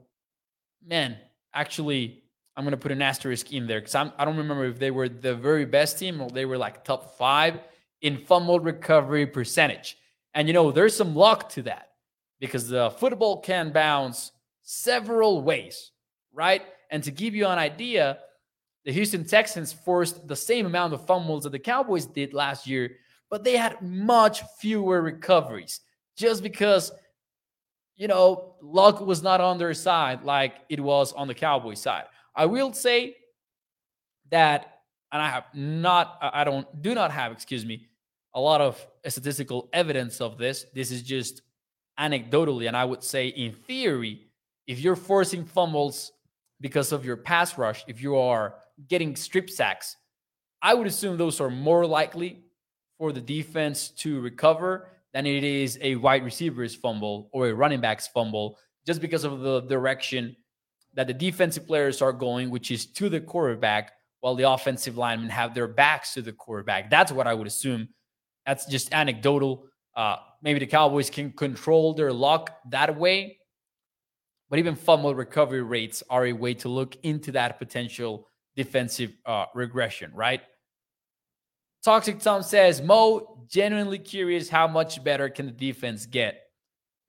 man, 0.86 1.18
actually, 1.54 2.24
I'm 2.56 2.64
gonna 2.64 2.78
put 2.78 2.92
an 2.92 3.02
asterisk 3.02 3.52
in 3.52 3.68
there 3.68 3.80
because 3.80 3.96
I 3.96 4.26
don't 4.26 4.38
remember 4.38 4.66
if 4.66 4.80
they 4.80 4.92
were 4.92 5.10
the 5.10 5.36
very 5.36 5.66
best 5.66 5.98
team 5.98 6.22
or 6.22 6.30
they 6.30 6.46
were 6.46 6.58
like 6.58 6.84
top 6.84 7.18
five 7.18 7.60
in 8.02 8.18
fumble 8.18 8.60
recovery 8.60 9.26
percentage. 9.26 9.98
And 10.34 10.48
you 10.48 10.54
know, 10.54 10.72
there's 10.72 10.96
some 10.96 11.16
luck 11.16 11.50
to 11.50 11.64
that 11.64 11.90
because 12.40 12.68
the 12.68 12.92
football 12.92 13.42
can 13.42 13.72
bounce 13.72 14.32
several 14.62 15.42
ways, 15.42 15.92
right? 16.32 16.62
And 16.92 17.04
to 17.04 17.12
give 17.12 17.34
you 17.34 17.48
an 17.48 17.58
idea, 17.58 18.20
the 18.86 18.92
Houston 18.92 19.26
Texans 19.26 19.74
forced 19.74 20.28
the 20.28 20.36
same 20.36 20.66
amount 20.66 20.94
of 20.94 21.06
fumbles 21.06 21.44
that 21.44 21.52
the 21.52 21.60
Cowboys 21.60 22.06
did 22.06 22.34
last 22.34 22.68
year, 22.68 22.98
but 23.34 23.44
they 23.44 23.58
had 23.58 23.82
much 23.82 24.44
fewer 24.60 25.02
recoveries 25.02 25.82
just 26.16 26.44
because 26.44 26.92
you 27.96 28.08
know, 28.08 28.54
luck 28.62 29.02
was 29.02 29.24
not 29.24 29.42
on 29.42 29.58
their 29.58 29.74
side 29.74 30.24
like 30.24 30.54
it 30.70 30.80
was 30.80 31.14
on 31.14 31.28
the 31.28 31.34
Cowboys 31.34 31.82
side. 31.82 32.04
I 32.36 32.46
will 32.46 32.74
say 32.74 33.16
that, 34.30 34.82
and 35.12 35.20
I 35.20 35.30
have 35.30 35.46
not, 35.56 36.20
I 36.22 36.44
don't, 36.44 36.68
do 36.84 36.94
not 36.94 37.10
have, 37.10 37.32
excuse 37.32 37.66
me, 37.66 37.88
a 38.36 38.40
lot 38.40 38.62
of 38.62 38.86
statistical 39.08 39.68
evidence 39.74 40.22
of 40.22 40.38
this. 40.38 40.68
This 40.76 40.92
is 40.92 41.02
just 41.02 41.42
anecdotally, 42.00 42.68
and 42.68 42.78
I 42.78 42.86
would 42.86 43.04
say 43.04 43.30
in 43.30 43.54
theory, 43.54 44.28
if 44.68 44.80
you're 44.80 44.96
forcing 44.96 45.44
fumbles 45.44 46.12
because 46.62 46.92
of 46.92 47.04
your 47.04 47.18
pass 47.18 47.58
rush, 47.58 47.84
if 47.88 48.00
you 48.00 48.16
are 48.16 48.54
getting 48.88 49.16
strip 49.16 49.50
sacks, 49.50 49.98
I 50.62 50.76
would 50.76 50.86
assume 50.86 51.18
those 51.18 51.42
are 51.42 51.50
more 51.50 51.88
likely 51.88 52.43
for 53.04 53.12
the 53.12 53.20
defense 53.20 53.90
to 53.90 54.22
recover 54.22 54.88
than 55.14 55.26
it 55.26 55.44
is 55.44 55.78
a 55.82 55.98
wide 55.98 56.24
receiver's 56.24 56.74
fumble 56.74 57.30
or 57.34 57.50
a 57.50 57.54
running 57.54 57.82
back's 57.82 58.08
fumble 58.08 58.58
just 58.88 59.02
because 59.02 59.26
of 59.26 59.42
the 59.42 59.60
direction 59.64 60.34
that 60.94 61.08
the 61.08 61.14
defensive 61.14 61.68
players 61.68 62.02
are 62.02 62.14
going, 62.14 62.50
which 62.50 62.72
is 62.72 62.86
to 62.86 63.10
the 63.10 63.20
quarterback, 63.20 63.92
while 64.22 64.36
the 64.36 64.50
offensive 64.50 64.96
linemen 64.96 65.30
have 65.30 65.54
their 65.54 65.68
backs 65.68 66.14
to 66.14 66.22
the 66.22 66.32
quarterback. 66.32 66.90
That's 66.90 67.12
what 67.12 67.28
I 67.28 67.34
would 67.34 67.46
assume. 67.46 67.90
That's 68.46 68.66
just 68.68 68.94
anecdotal. 68.94 69.66
Uh, 69.98 70.16
maybe 70.42 70.60
the 70.60 70.66
Cowboys 70.66 71.10
can 71.10 71.34
control 71.34 71.94
their 71.94 72.14
luck 72.14 72.56
that 72.70 72.98
way. 72.98 73.38
But 74.50 74.60
even 74.60 74.78
fumble 74.78 75.14
recovery 75.14 75.62
rates 75.62 76.04
are 76.10 76.28
a 76.28 76.32
way 76.32 76.54
to 76.54 76.70
look 76.70 76.96
into 77.04 77.34
that 77.34 77.60
potential 77.60 78.30
defensive 78.56 79.12
uh, 79.26 79.48
regression, 79.54 80.10
right? 80.16 80.40
Toxic 81.84 82.20
Tom 82.20 82.44
says, 82.44 82.82
Mo, 82.82 83.46
genuinely 83.50 84.00
curious 84.00 84.48
how 84.48 84.68
much 84.68 85.04
better 85.04 85.28
can 85.30 85.46
the 85.46 85.52
defense 85.52 86.06
get? 86.06 86.44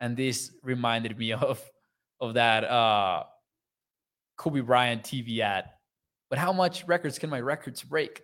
And 0.01 0.17
this 0.17 0.51
reminded 0.63 1.17
me 1.17 1.33
of, 1.33 1.63
of 2.21 2.35
that 2.35 2.65
uh, 2.65 3.25
Kobe 4.37 4.61
Bryant 4.61 5.03
TV 5.03 5.39
ad. 5.41 5.71
But 6.29 6.39
how 6.39 6.53
much 6.53 6.87
records 6.87 7.19
can 7.19 7.31
my 7.31 7.41
records 7.41 7.83
break? 7.83 8.23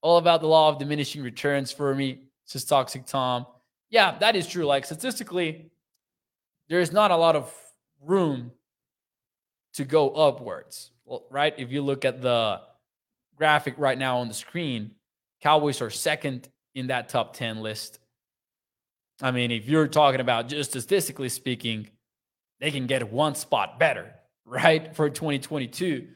All 0.00 0.18
about 0.18 0.40
the 0.40 0.46
law 0.46 0.68
of 0.68 0.78
diminishing 0.78 1.22
returns 1.22 1.72
for 1.72 1.92
me, 1.94 2.22
says 2.44 2.64
Toxic 2.64 3.04
Tom. 3.04 3.46
Yeah, 3.90 4.16
that 4.18 4.36
is 4.36 4.46
true. 4.46 4.64
Like 4.64 4.84
statistically, 4.84 5.72
there's 6.68 6.92
not 6.92 7.10
a 7.10 7.16
lot 7.16 7.34
of 7.34 7.52
room 8.00 8.52
to 9.74 9.84
go 9.84 10.10
upwards, 10.10 10.92
well, 11.04 11.24
right? 11.30 11.54
If 11.56 11.72
you 11.72 11.82
look 11.82 12.04
at 12.04 12.22
the 12.22 12.60
graphic 13.34 13.74
right 13.76 13.98
now 13.98 14.18
on 14.18 14.28
the 14.28 14.34
screen, 14.34 14.92
Cowboys 15.42 15.80
are 15.80 15.90
second 15.90 16.48
in 16.74 16.88
that 16.88 17.08
top 17.08 17.34
10 17.34 17.60
list. 17.60 17.98
I 19.20 19.30
mean, 19.30 19.50
if 19.50 19.68
you're 19.68 19.88
talking 19.88 20.20
about 20.20 20.48
just 20.48 20.70
statistically 20.70 21.28
speaking, 21.28 21.88
they 22.60 22.70
can 22.70 22.86
get 22.86 23.12
one 23.12 23.34
spot 23.34 23.78
better, 23.78 24.14
right, 24.44 24.94
for 24.94 25.10
2022. 25.10 26.08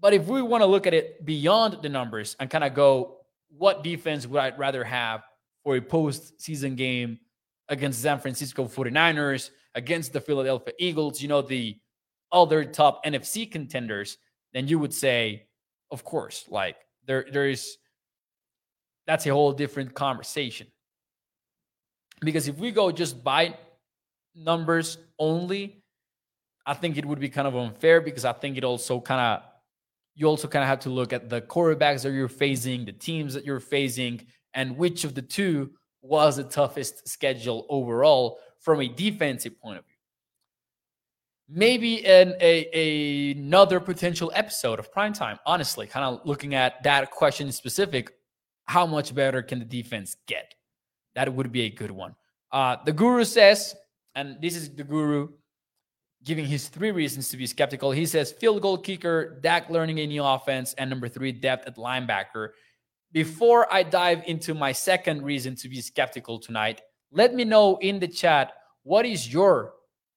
But 0.00 0.12
if 0.12 0.26
we 0.26 0.42
want 0.42 0.62
to 0.62 0.66
look 0.66 0.86
at 0.86 0.94
it 0.94 1.24
beyond 1.24 1.78
the 1.82 1.88
numbers 1.88 2.36
and 2.38 2.50
kind 2.50 2.64
of 2.64 2.74
go, 2.74 3.18
what 3.48 3.82
defense 3.82 4.26
would 4.26 4.38
I 4.38 4.54
rather 4.56 4.84
have 4.84 5.22
for 5.64 5.76
a 5.76 5.80
postseason 5.80 6.76
game 6.76 7.18
against 7.68 8.02
San 8.02 8.20
Francisco 8.20 8.66
49ers, 8.66 9.50
against 9.74 10.12
the 10.12 10.20
Philadelphia 10.20 10.74
Eagles, 10.78 11.20
you 11.20 11.28
know, 11.28 11.42
the 11.42 11.78
other 12.32 12.64
top 12.64 13.04
NFC 13.04 13.50
contenders, 13.50 14.18
then 14.52 14.68
you 14.68 14.78
would 14.78 14.92
say, 14.92 15.46
of 15.90 16.04
course, 16.04 16.44
like 16.48 16.76
there 17.06 17.26
there 17.32 17.48
is 17.48 17.76
that's 19.06 19.26
a 19.26 19.30
whole 19.30 19.52
different 19.52 19.94
conversation. 19.94 20.66
Because 22.20 22.48
if 22.48 22.56
we 22.58 22.70
go 22.70 22.90
just 22.90 23.22
by 23.22 23.56
numbers 24.34 24.98
only, 25.18 25.82
I 26.66 26.74
think 26.74 26.96
it 26.96 27.04
would 27.04 27.20
be 27.20 27.28
kind 27.28 27.46
of 27.46 27.56
unfair 27.56 28.00
because 28.00 28.24
I 28.24 28.32
think 28.32 28.56
it 28.56 28.64
also 28.64 29.00
kind 29.00 29.20
of 29.20 29.42
you 30.16 30.26
also 30.26 30.48
kind 30.48 30.62
of 30.62 30.68
have 30.68 30.80
to 30.80 30.90
look 30.90 31.12
at 31.12 31.28
the 31.28 31.42
quarterbacks 31.42 32.02
that 32.02 32.12
you're 32.12 32.28
facing, 32.28 32.86
the 32.86 32.92
teams 32.92 33.34
that 33.34 33.44
you're 33.44 33.60
facing, 33.60 34.26
and 34.54 34.76
which 34.76 35.04
of 35.04 35.14
the 35.14 35.22
two 35.22 35.70
was 36.00 36.36
the 36.36 36.44
toughest 36.44 37.06
schedule 37.06 37.66
overall 37.68 38.38
from 38.60 38.80
a 38.80 38.88
defensive 38.88 39.60
point 39.60 39.78
of 39.78 39.84
view. 39.84 39.92
Maybe 41.48 42.04
an, 42.06 42.34
a, 42.40 42.68
a 42.72 43.32
another 43.32 43.78
potential 43.78 44.32
episode 44.34 44.78
of 44.78 44.90
primetime, 44.90 45.38
honestly, 45.46 45.86
kind 45.86 46.04
of 46.04 46.26
looking 46.26 46.54
at 46.54 46.82
that 46.82 47.10
question 47.10 47.52
specific. 47.52 48.15
How 48.66 48.86
much 48.86 49.14
better 49.14 49.42
can 49.42 49.58
the 49.58 49.64
defense 49.64 50.16
get? 50.26 50.54
That 51.14 51.32
would 51.32 51.52
be 51.52 51.62
a 51.62 51.70
good 51.70 51.90
one. 51.90 52.14
Uh, 52.52 52.76
the 52.84 52.92
guru 52.92 53.24
says, 53.24 53.74
and 54.14 54.40
this 54.40 54.56
is 54.56 54.74
the 54.74 54.84
guru 54.84 55.28
giving 56.24 56.44
his 56.44 56.68
three 56.68 56.90
reasons 56.90 57.28
to 57.28 57.36
be 57.36 57.46
skeptical. 57.46 57.92
He 57.92 58.04
says 58.04 58.32
field 58.32 58.60
goal 58.60 58.78
kicker, 58.78 59.38
Dak 59.40 59.70
learning 59.70 60.00
a 60.00 60.06
new 60.06 60.24
offense, 60.24 60.74
and 60.74 60.90
number 60.90 61.08
three, 61.08 61.32
depth 61.32 61.66
at 61.68 61.76
linebacker. 61.76 62.50
Before 63.12 63.72
I 63.72 63.84
dive 63.84 64.24
into 64.26 64.52
my 64.52 64.72
second 64.72 65.22
reason 65.22 65.54
to 65.56 65.68
be 65.68 65.80
skeptical 65.80 66.40
tonight, 66.40 66.82
let 67.12 67.34
me 67.34 67.44
know 67.44 67.76
in 67.76 68.00
the 68.00 68.08
chat 68.08 68.52
what 68.82 69.06
is 69.06 69.32
your 69.32 69.74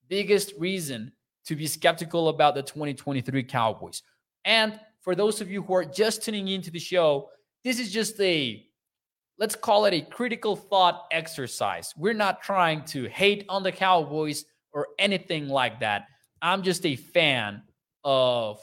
biggest 0.09 0.53
reason 0.57 1.11
to 1.45 1.55
be 1.55 1.67
skeptical 1.67 2.29
about 2.29 2.55
the 2.55 2.63
2023 2.63 3.43
Cowboys. 3.43 4.01
And 4.45 4.79
for 5.01 5.15
those 5.15 5.41
of 5.41 5.51
you 5.51 5.61
who 5.61 5.73
are 5.73 5.85
just 5.85 6.23
tuning 6.23 6.47
into 6.47 6.71
the 6.71 6.79
show, 6.79 7.29
this 7.63 7.79
is 7.79 7.91
just 7.91 8.19
a 8.21 8.65
let's 9.39 9.55
call 9.55 9.85
it 9.85 9.93
a 9.93 10.01
critical 10.01 10.55
thought 10.55 11.05
exercise. 11.11 11.93
We're 11.97 12.13
not 12.13 12.43
trying 12.43 12.83
to 12.85 13.07
hate 13.07 13.45
on 13.47 13.63
the 13.63 13.71
Cowboys 13.71 14.45
or 14.73 14.87
anything 14.99 15.47
like 15.47 15.79
that. 15.79 16.07
I'm 16.41 16.61
just 16.61 16.85
a 16.85 16.97
fan 16.97 17.63
of 18.03 18.59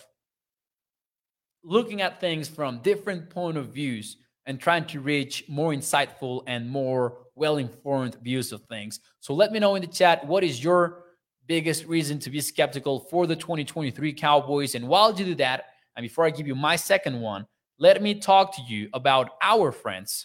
looking 1.65 2.03
at 2.03 2.21
things 2.21 2.49
from 2.49 2.81
different 2.83 3.31
point 3.31 3.57
of 3.57 3.69
views 3.69 4.19
and 4.45 4.61
trying 4.61 4.85
to 4.87 5.01
reach 5.01 5.45
more 5.49 5.73
insightful 5.73 6.43
and 6.47 6.69
more 6.69 7.27
well-informed 7.35 8.17
views 8.23 8.53
of 8.53 8.63
things. 8.65 9.01
So 9.21 9.35
let 9.35 9.53
me 9.53 9.59
know 9.59 9.75
in 9.75 9.83
the 9.83 9.89
chat 9.89 10.27
what 10.27 10.45
is 10.45 10.63
your 10.63 11.05
biggest 11.47 11.87
reason 11.87 12.19
to 12.21 12.31
be 12.31 12.41
skeptical 12.41 13.01
for 13.01 13.27
the 13.27 13.37
2023 13.37 14.13
Cowboys 14.13 14.75
and 14.75 14.87
while 14.87 15.17
you 15.17 15.25
do 15.25 15.35
that, 15.37 15.65
and 15.97 16.05
before 16.05 16.27
I 16.27 16.31
give 16.31 16.47
you 16.47 16.55
my 16.55 16.77
second 16.77 17.21
one, 17.21 17.47
let 17.79 18.03
me 18.03 18.15
talk 18.15 18.57
to 18.57 18.63
you 18.63 18.89
about 18.95 19.37
our 19.43 19.71
friends 19.71 20.25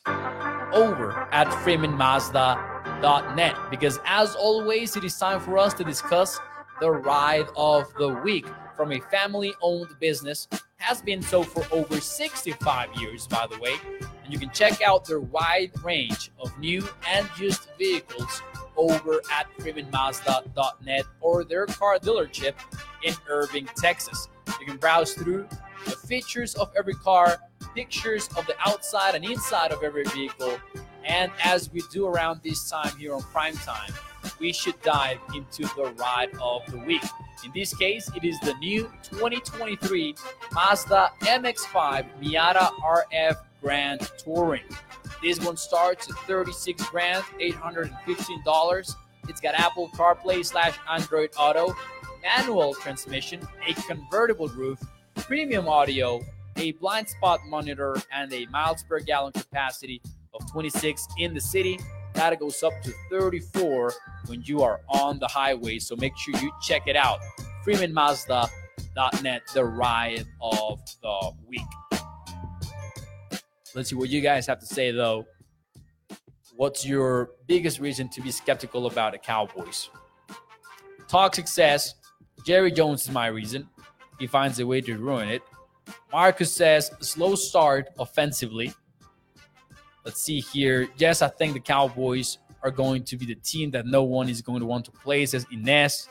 over 0.73 1.27
at 1.33 1.47
FreemanMazda.net 1.47 3.57
because, 3.69 3.99
as 4.05 4.35
always, 4.35 4.95
it 4.95 5.03
is 5.03 5.17
time 5.17 5.41
for 5.41 5.57
us 5.57 5.73
to 5.73 5.83
discuss 5.83 6.39
the 6.79 6.89
ride 6.89 7.47
of 7.57 7.93
the 7.95 8.07
week 8.07 8.45
from 8.75 8.93
a 8.93 9.01
family 9.01 9.53
owned 9.61 9.89
business. 9.99 10.47
Has 10.77 11.01
been 11.01 11.21
so 11.21 11.43
for 11.43 11.65
over 11.75 11.99
65 11.99 12.95
years, 12.95 13.27
by 13.27 13.45
the 13.51 13.59
way. 13.59 13.75
And 14.23 14.31
you 14.31 14.39
can 14.39 14.51
check 14.51 14.81
out 14.81 15.03
their 15.05 15.19
wide 15.19 15.71
range 15.83 16.31
of 16.39 16.57
new 16.57 16.87
and 17.07 17.27
used 17.37 17.67
vehicles 17.77 18.41
over 18.77 19.19
at 19.31 19.47
FreemanMazda.net 19.57 21.03
or 21.19 21.43
their 21.43 21.65
car 21.65 21.99
dealership 21.99 22.53
in 23.03 23.13
Irving, 23.27 23.67
Texas. 23.75 24.29
You 24.59 24.65
can 24.65 24.77
browse 24.77 25.13
through 25.13 25.47
the 25.85 25.91
features 25.91 26.55
of 26.55 26.71
every 26.77 26.93
car, 26.93 27.37
pictures 27.75 28.29
of 28.37 28.45
the 28.47 28.55
outside 28.65 29.15
and 29.15 29.25
inside 29.25 29.71
of 29.71 29.83
every 29.83 30.03
vehicle. 30.05 30.57
And 31.05 31.31
as 31.43 31.71
we 31.71 31.81
do 31.91 32.07
around 32.07 32.41
this 32.43 32.69
time 32.69 32.95
here 32.97 33.13
on 33.13 33.21
Prime 33.23 33.55
Time, 33.55 33.91
we 34.39 34.53
should 34.53 34.79
dive 34.81 35.19
into 35.35 35.63
the 35.75 35.93
ride 35.97 36.29
of 36.41 36.65
the 36.71 36.77
week. 36.79 37.03
In 37.43 37.51
this 37.53 37.75
case, 37.75 38.09
it 38.15 38.23
is 38.23 38.39
the 38.41 38.53
new 38.55 38.83
2023 39.03 40.15
Mazda 40.53 41.09
MX5 41.21 42.05
Miata 42.21 42.69
RF 42.83 43.37
Grand 43.61 44.01
Touring. 44.17 44.63
This 45.21 45.39
one 45.39 45.57
starts 45.57 46.09
at 46.09 46.17
36 46.27 46.83
grand, 46.89 47.23
$815. 47.39 48.95
It's 49.27 49.41
got 49.41 49.55
Apple 49.55 49.89
CarPlay 49.89 50.45
slash 50.45 50.75
Android 50.89 51.29
Auto, 51.37 51.75
manual 52.21 52.73
transmission, 52.73 53.47
a 53.67 53.73
convertible 53.73 54.47
roof, 54.49 54.79
premium 55.31 55.65
audio, 55.69 56.19
a 56.57 56.73
blind 56.73 57.07
spot 57.07 57.39
monitor, 57.47 57.95
and 58.11 58.33
a 58.33 58.45
miles 58.47 58.83
per 58.83 58.99
gallon 58.99 59.31
capacity 59.31 60.01
of 60.33 60.51
26 60.51 61.07
in 61.19 61.33
the 61.33 61.39
city. 61.39 61.79
That 62.15 62.37
goes 62.37 62.61
up 62.63 62.73
to 62.83 62.91
34 63.09 63.93
when 64.25 64.41
you 64.43 64.61
are 64.61 64.81
on 64.89 65.19
the 65.19 65.29
highway. 65.29 65.79
So 65.79 65.95
make 65.95 66.17
sure 66.17 66.35
you 66.41 66.51
check 66.61 66.85
it 66.85 66.97
out. 66.97 67.19
FreemanMazda.net, 67.65 69.41
the 69.53 69.63
ride 69.63 70.25
of 70.41 70.81
the 71.01 71.31
week. 71.47 71.61
Let's 73.73 73.89
see 73.89 73.95
what 73.95 74.09
you 74.09 74.19
guys 74.19 74.45
have 74.47 74.59
to 74.59 74.65
say, 74.65 74.91
though. 74.91 75.25
What's 76.57 76.85
your 76.85 77.29
biggest 77.47 77.79
reason 77.79 78.09
to 78.09 78.21
be 78.21 78.31
skeptical 78.31 78.85
about 78.85 79.13
the 79.13 79.17
Cowboys? 79.17 79.91
Talk 81.07 81.35
success. 81.35 81.93
Jerry 82.45 82.73
Jones 82.73 83.03
is 83.03 83.11
my 83.11 83.27
reason 83.27 83.69
he 84.21 84.27
finds 84.27 84.59
a 84.59 84.65
way 84.65 84.79
to 84.81 84.97
ruin 84.97 85.27
it. 85.27 85.41
Marcus 86.11 86.53
says, 86.53 86.91
slow 86.99 87.35
start 87.35 87.89
offensively. 87.97 88.71
Let's 90.05 90.21
see 90.21 90.39
here. 90.39 90.87
Yes, 90.97 91.21
I 91.21 91.27
think 91.27 91.53
the 91.53 91.59
Cowboys 91.59 92.37
are 92.63 92.71
going 92.71 93.03
to 93.05 93.17
be 93.17 93.25
the 93.25 93.35
team 93.35 93.71
that 93.71 93.87
no 93.87 94.03
one 94.03 94.29
is 94.29 94.41
going 94.41 94.59
to 94.59 94.65
want 94.65 94.85
to 94.85 94.91
play, 94.91 95.25
says 95.25 95.45
Ines. 95.51 96.07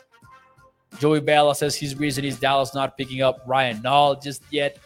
Joey 0.98 1.20
Bella 1.20 1.54
says 1.54 1.76
his 1.76 1.96
reason 1.96 2.24
is 2.24 2.38
Dallas 2.38 2.74
not 2.74 2.98
picking 2.98 3.22
up 3.22 3.42
Ryan 3.46 3.80
Nall 3.80 4.20
just 4.20 4.42
yet. 4.50 4.78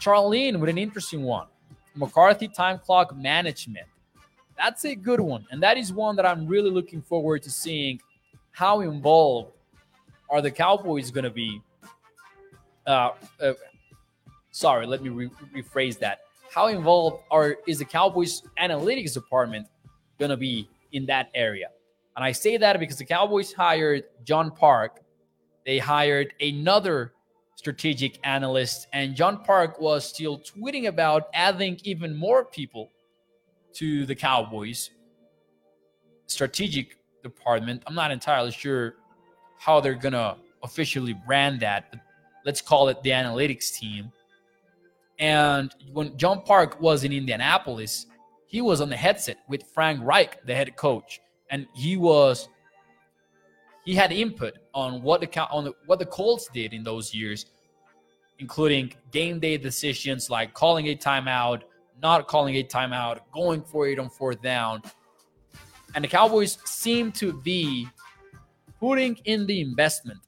Charlene 0.00 0.58
with 0.58 0.68
an 0.68 0.78
interesting 0.78 1.22
one. 1.22 1.46
McCarthy 1.94 2.48
time 2.48 2.80
clock 2.80 3.16
management. 3.16 3.86
That's 4.58 4.84
a 4.84 4.96
good 4.96 5.20
one. 5.20 5.46
And 5.50 5.62
that 5.62 5.78
is 5.78 5.92
one 5.92 6.16
that 6.16 6.26
I'm 6.26 6.46
really 6.46 6.70
looking 6.70 7.02
forward 7.02 7.44
to 7.44 7.50
seeing 7.50 8.00
how 8.50 8.80
involved 8.80 9.52
are 10.28 10.42
the 10.42 10.50
Cowboys 10.50 11.12
going 11.12 11.24
to 11.24 11.30
be 11.30 11.62
uh, 12.86 13.10
uh, 13.40 13.52
sorry, 14.50 14.86
let 14.86 15.02
me 15.02 15.08
re- 15.08 15.30
rephrase 15.54 15.98
that. 15.98 16.20
How 16.52 16.68
involved 16.68 17.24
are 17.30 17.56
is 17.66 17.78
the 17.78 17.84
Cowboys 17.84 18.42
analytics 18.58 19.14
department 19.14 19.66
going 20.18 20.30
to 20.30 20.36
be 20.36 20.68
in 20.92 21.06
that 21.06 21.30
area? 21.34 21.68
And 22.16 22.24
I 22.24 22.32
say 22.32 22.56
that 22.56 22.80
because 22.80 22.96
the 22.96 23.04
Cowboys 23.04 23.52
hired 23.52 24.04
John 24.24 24.50
Park. 24.50 25.00
They 25.66 25.78
hired 25.78 26.32
another 26.40 27.12
strategic 27.56 28.18
analyst, 28.24 28.86
and 28.92 29.14
John 29.16 29.42
Park 29.42 29.80
was 29.80 30.08
still 30.08 30.38
tweeting 30.38 30.86
about 30.86 31.28
adding 31.34 31.78
even 31.84 32.14
more 32.14 32.44
people 32.44 32.90
to 33.74 34.06
the 34.06 34.14
Cowboys 34.14 34.90
strategic 36.26 36.96
department. 37.22 37.82
I'm 37.86 37.94
not 37.94 38.10
entirely 38.10 38.50
sure 38.50 38.94
how 39.58 39.80
they're 39.80 39.94
gonna 39.94 40.36
officially 40.62 41.14
brand 41.26 41.60
that, 41.60 41.90
but 41.90 42.00
let's 42.46 42.62
call 42.62 42.88
it 42.88 43.02
the 43.02 43.10
analytics 43.10 43.74
team. 43.74 44.10
And 45.18 45.74
when 45.92 46.16
John 46.16 46.42
Park 46.42 46.80
was 46.80 47.04
in 47.04 47.12
Indianapolis, 47.12 48.06
he 48.46 48.60
was 48.62 48.80
on 48.80 48.88
the 48.88 48.96
headset 48.96 49.38
with 49.48 49.64
Frank 49.74 50.00
Reich, 50.02 50.46
the 50.46 50.54
head 50.54 50.76
coach, 50.76 51.20
and 51.50 51.66
he 51.74 51.96
was 51.96 52.48
he 53.84 53.94
had 53.94 54.12
input 54.12 54.54
on 54.72 55.02
what 55.02 55.20
the 55.20 55.40
on 55.48 55.64
the, 55.64 55.72
what 55.86 55.98
the 55.98 56.06
Colts 56.06 56.48
did 56.52 56.72
in 56.72 56.84
those 56.84 57.12
years, 57.12 57.46
including 58.38 58.92
game 59.10 59.40
day 59.40 59.56
decisions 59.56 60.30
like 60.30 60.54
calling 60.54 60.88
a 60.88 60.94
timeout, 60.94 61.62
not 62.00 62.28
calling 62.28 62.56
a 62.56 62.62
timeout, 62.62 63.20
going 63.32 63.62
for 63.62 63.88
it 63.88 63.98
on 63.98 64.08
fourth 64.08 64.40
down. 64.40 64.82
And 65.94 66.04
the 66.04 66.08
Cowboys 66.08 66.58
seem 66.64 67.10
to 67.12 67.32
be 67.32 67.88
putting 68.78 69.16
in 69.24 69.46
the 69.46 69.60
investment 69.60 70.20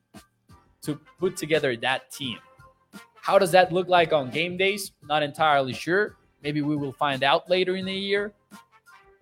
to 0.89 0.99
put 1.21 1.37
together 1.37 1.77
that 1.77 2.11
team. 2.11 2.39
How 3.21 3.39
does 3.39 3.51
that 3.53 3.73
look 3.73 3.89
like 3.89 4.15
on 4.15 4.31
game 4.31 4.57
days? 4.57 4.93
Not 5.07 5.23
entirely 5.23 5.75
sure. 5.75 6.17
Maybe 6.43 6.63
we 6.63 6.77
will 6.77 6.93
find 6.93 7.23
out 7.23 7.51
later 7.51 7.77
in 7.77 7.85
the 7.85 7.93
year. 7.93 8.33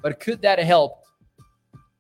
But 0.01 0.21
could 0.21 0.41
that 0.43 0.61
help 0.61 1.03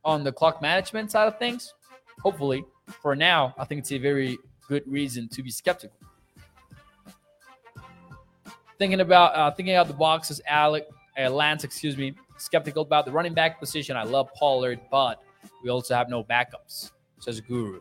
on 0.04 0.22
the 0.22 0.30
clock 0.30 0.62
management 0.62 1.10
side 1.10 1.26
of 1.26 1.36
things? 1.38 1.74
Hopefully. 2.22 2.64
For 3.02 3.16
now, 3.16 3.52
I 3.58 3.64
think 3.64 3.80
it's 3.80 3.90
a 3.90 3.98
very 3.98 4.38
good 4.68 4.84
reason 4.86 5.26
to 5.30 5.42
be 5.42 5.50
skeptical. 5.50 5.96
Thinking 8.78 9.00
about 9.00 9.34
uh, 9.34 9.50
thinking 9.50 9.74
out 9.74 9.88
the 9.88 9.94
boxes, 9.94 10.40
Alec, 10.46 10.86
uh, 11.18 11.28
Lance, 11.28 11.64
excuse 11.64 11.96
me, 11.96 12.14
skeptical 12.36 12.82
about 12.82 13.06
the 13.06 13.10
running 13.10 13.34
back 13.34 13.58
position. 13.58 13.96
I 13.96 14.04
love 14.04 14.32
Pollard, 14.34 14.78
but 14.92 15.20
we 15.64 15.70
also 15.70 15.96
have 15.96 16.08
no 16.08 16.22
backups, 16.22 16.92
says 17.18 17.40
Guru. 17.40 17.80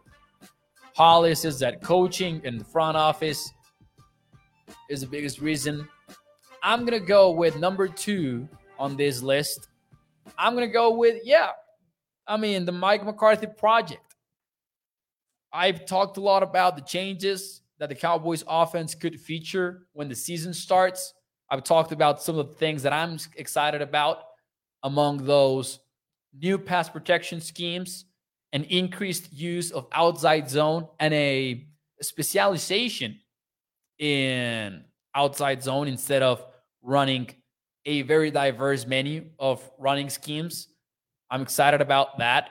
Holly 0.96 1.32
is 1.32 1.60
that 1.60 1.82
coaching 1.84 2.40
in 2.46 2.58
the 2.58 2.64
front 2.64 2.96
office 2.96 3.52
is 4.90 5.02
the 5.02 5.08
biggest 5.08 5.42
reason. 5.42 5.88
I'm 6.64 6.86
going 6.86 6.98
to 6.98 7.06
go 7.06 7.32
with 7.32 7.60
number 7.60 7.90
two 7.90 8.48
on 8.80 8.96
this 8.96 9.22
list. 9.22 9.68
I'm 10.38 10.56
going 10.56 10.66
to 10.66 10.72
go 10.72 10.92
with, 10.96 11.22
yeah, 11.26 11.50
I 12.26 12.38
mean, 12.38 12.64
the 12.64 12.72
Mike 12.72 13.06
McCarthy 13.06 13.48
project. 13.48 14.16
I've 15.52 15.86
talked 15.86 16.16
a 16.16 16.22
lot 16.22 16.44
about 16.44 16.78
the 16.78 16.82
changes 16.82 17.62
that 17.78 17.90
the 17.90 17.96
Cowboys 17.96 18.46
offense 18.48 18.96
could 18.96 19.20
feature 19.20 19.88
when 19.92 20.08
the 20.08 20.16
season 20.16 20.54
starts. 20.54 21.14
I've 21.50 21.64
talked 21.66 21.92
about 21.92 22.24
some 22.24 22.40
of 22.40 22.48
the 22.48 22.56
things 22.56 22.84
that 22.84 22.94
I'm 22.94 23.18
excited 23.36 23.82
about. 23.82 24.20
Among 24.82 25.26
those, 25.26 25.80
new 26.34 26.58
pass 26.58 26.90
protection 26.90 27.42
schemes, 27.42 28.06
an 28.56 28.64
increased 28.64 29.34
use 29.34 29.70
of 29.72 29.86
outside 29.92 30.50
zone, 30.50 30.88
and 30.98 31.14
a 31.14 31.68
specialization 32.02 33.20
in 34.00 34.82
outside 35.14 35.62
zone 35.62 35.90
instead 35.90 36.24
of 36.24 36.42
running 36.82 37.30
a 37.86 38.02
very 38.04 38.32
diverse 38.32 38.88
menu 38.88 39.26
of 39.38 39.62
running 39.78 40.10
schemes. 40.10 40.70
I'm 41.30 41.42
excited 41.42 41.82
about 41.82 42.20
that. 42.20 42.50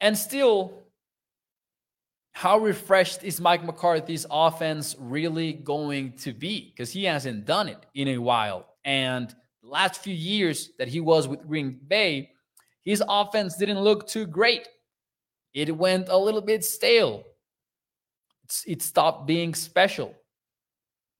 And 0.00 0.16
still, 0.16 0.84
how 2.30 2.58
refreshed 2.58 3.24
is 3.24 3.40
Mike 3.40 3.64
McCarthy's 3.64 4.24
offense 4.30 4.94
really 5.00 5.52
going 5.52 6.12
to 6.18 6.32
be? 6.32 6.70
Because 6.70 6.92
he 6.92 7.02
hasn't 7.04 7.44
done 7.44 7.68
it 7.68 7.84
in 7.92 8.06
a 8.06 8.18
while. 8.18 8.68
And 8.84 9.34
the 9.64 9.68
last 9.68 10.00
few 10.00 10.14
years 10.14 10.70
that 10.78 10.86
he 10.86 11.00
was 11.00 11.26
with 11.26 11.44
Green 11.44 11.80
Bay, 11.88 12.30
his 12.84 13.02
offense 13.08 13.56
didn't 13.56 13.80
look 13.80 14.06
too 14.06 14.26
great. 14.26 14.68
It 15.52 15.74
went 15.76 16.08
a 16.08 16.16
little 16.16 16.40
bit 16.40 16.64
stale. 16.64 17.24
It 18.66 18.82
stopped 18.82 19.26
being 19.26 19.54
special. 19.54 20.14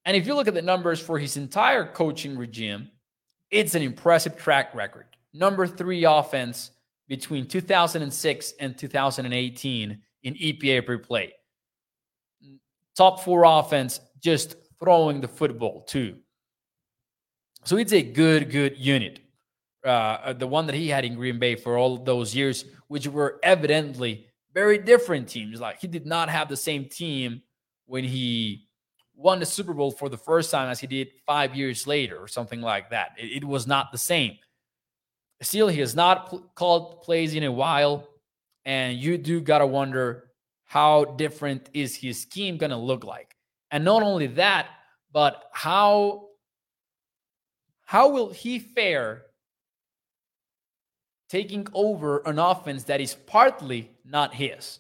And 0.05 0.17
if 0.17 0.27
you 0.27 0.35
look 0.35 0.49
at 0.49 0.55
the 0.55 0.63
numbers 0.63 1.01
for 1.01 1.19
his 1.19 1.37
entire 1.37 1.87
coaching 1.87 2.37
regime, 2.37 2.91
it's 3.51 3.75
an 3.75 3.83
impressive 3.83 4.37
track 4.37 4.75
record. 4.75 5.07
Number 5.33 5.67
three 5.67 6.05
offense 6.05 6.73
between 7.09 7.47
2006 7.47 8.55
and 8.61 8.77
2018 8.77 9.99
in 10.23 10.35
EPA 10.35 10.87
per 10.87 10.99
play. 10.99 11.33
Top 12.97 13.21
four 13.21 13.45
offense, 13.45 14.01
just 14.21 14.57
throwing 14.79 15.21
the 15.21 15.29
football 15.29 15.83
too. 15.83 16.17
So 17.65 17.77
it's 17.77 17.93
a 17.93 18.03
good, 18.03 18.51
good 18.51 18.77
unit. 18.79 19.21
Uh, 19.85 20.33
the 20.33 20.47
one 20.47 20.67
that 20.67 20.75
he 20.75 20.89
had 20.89 21.05
in 21.05 21.15
Green 21.15 21.39
Bay 21.39 21.55
for 21.57 21.77
all 21.77 21.99
those 21.99 22.35
years, 22.35 22.65
which 22.89 23.07
were 23.07 23.39
evidently 23.43 24.27
very 24.55 24.79
different 24.79 25.29
teams. 25.29 25.61
Like 25.61 25.81
he 25.81 25.89
did 25.89 26.07
not 26.07 26.29
have 26.31 26.49
the 26.49 26.57
same 26.57 26.89
team 26.89 27.43
when 27.87 28.05
he 28.05 28.67
won 29.15 29.41
the 29.41 29.47
Super 29.47 29.75
Bowl 29.75 29.91
for 29.91 30.09
the 30.09 30.17
first 30.17 30.51
time 30.51 30.71
as 30.71 30.81
he 30.81 30.87
did 30.87 31.09
five 31.27 31.55
years 31.55 31.87
later, 31.87 32.17
or 32.19 32.29
something 32.29 32.63
like 32.63 32.91
that. 32.91 33.11
It, 33.19 33.43
it 33.43 33.45
was 33.45 33.67
not 33.67 33.93
the 33.93 33.99
same. 33.99 34.39
Still, 35.43 35.69
he 35.69 35.81
has 35.81 35.95
not 35.95 36.31
pl- 36.31 36.51
called 36.55 37.03
plays 37.03 37.35
in 37.35 37.45
a 37.45 37.53
while. 37.53 38.09
And 38.65 38.97
you 38.97 39.19
do 39.19 39.43
got 39.43 39.59
to 39.59 39.67
wonder 39.67 40.31
how 40.65 41.05
different 41.05 41.69
is 41.75 41.95
his 41.95 42.23
scheme 42.23 42.59
to 42.59 42.77
look 42.77 43.05
like? 43.05 43.37
And 43.71 43.85
not 43.85 44.03
only 44.03 44.29
that, 44.29 44.69
but 45.13 45.45
how 45.53 46.29
how 47.83 48.09
will 48.09 48.31
he 48.31 48.59
fare 48.59 49.27
taking 51.35 51.67
over 51.75 52.19
an 52.27 52.39
offense 52.39 52.85
that 52.85 53.01
is 53.01 53.15
partly 53.27 53.91
not 54.05 54.33
his? 54.33 54.79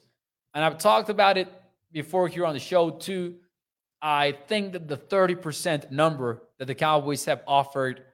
And 0.54 0.64
I've 0.64 0.78
talked 0.78 1.10
about 1.10 1.36
it 1.36 1.48
before 1.90 2.28
here 2.28 2.46
on 2.46 2.54
the 2.54 2.60
show 2.60 2.90
too. 2.90 3.34
I 4.00 4.38
think 4.46 4.72
that 4.74 4.86
the 4.86 4.96
30% 4.96 5.90
number 5.90 6.44
that 6.60 6.66
the 6.66 6.74
Cowboys 6.76 7.24
have 7.24 7.42
offered 7.48 8.04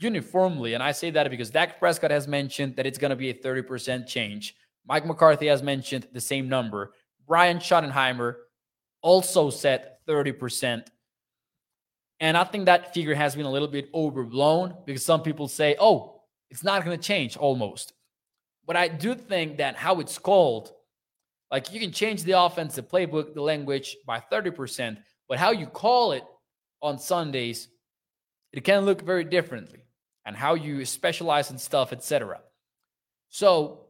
uniformly. 0.00 0.72
And 0.72 0.82
I 0.82 0.92
say 0.92 1.10
that 1.10 1.28
because 1.28 1.50
Dak 1.50 1.78
Prescott 1.78 2.10
has 2.10 2.26
mentioned 2.26 2.76
that 2.76 2.86
it's 2.86 2.96
going 2.96 3.10
to 3.10 3.16
be 3.16 3.28
a 3.28 3.34
30% 3.34 4.06
change. 4.06 4.54
Mike 4.86 5.04
McCarthy 5.04 5.48
has 5.48 5.62
mentioned 5.62 6.08
the 6.14 6.22
same 6.22 6.48
number. 6.48 6.94
Brian 7.26 7.58
Schottenheimer 7.58 8.36
also 9.02 9.50
said 9.50 9.96
30%. 10.08 10.86
And 12.20 12.38
I 12.38 12.44
think 12.44 12.64
that 12.64 12.94
figure 12.94 13.14
has 13.14 13.36
been 13.36 13.44
a 13.44 13.50
little 13.50 13.68
bit 13.68 13.90
overblown 13.92 14.76
because 14.86 15.04
some 15.04 15.22
people 15.22 15.46
say, 15.46 15.76
oh, 15.78 16.17
it's 16.50 16.64
not 16.64 16.84
going 16.84 16.96
to 16.96 17.02
change 17.02 17.36
almost. 17.36 17.92
But 18.66 18.76
I 18.76 18.88
do 18.88 19.14
think 19.14 19.58
that 19.58 19.76
how 19.76 20.00
it's 20.00 20.18
called, 20.18 20.72
like 21.50 21.72
you 21.72 21.80
can 21.80 21.92
change 21.92 22.22
the 22.24 22.32
offense, 22.32 22.74
the 22.74 22.82
playbook, 22.82 23.34
the 23.34 23.42
language 23.42 23.96
by 24.06 24.22
30%, 24.30 24.98
but 25.28 25.38
how 25.38 25.50
you 25.50 25.66
call 25.66 26.12
it 26.12 26.24
on 26.82 26.98
Sundays, 26.98 27.68
it 28.52 28.64
can 28.64 28.84
look 28.84 29.02
very 29.02 29.24
differently 29.24 29.80
and 30.24 30.36
how 30.36 30.54
you 30.54 30.84
specialize 30.84 31.50
in 31.50 31.58
stuff, 31.58 31.92
etc. 31.92 32.40
So 33.30 33.86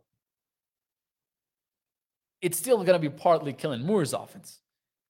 it's 2.40 2.58
still 2.58 2.76
going 2.78 2.92
to 2.92 2.98
be 2.98 3.08
partly 3.08 3.52
Kellen 3.52 3.84
Moore's 3.84 4.12
offense. 4.12 4.60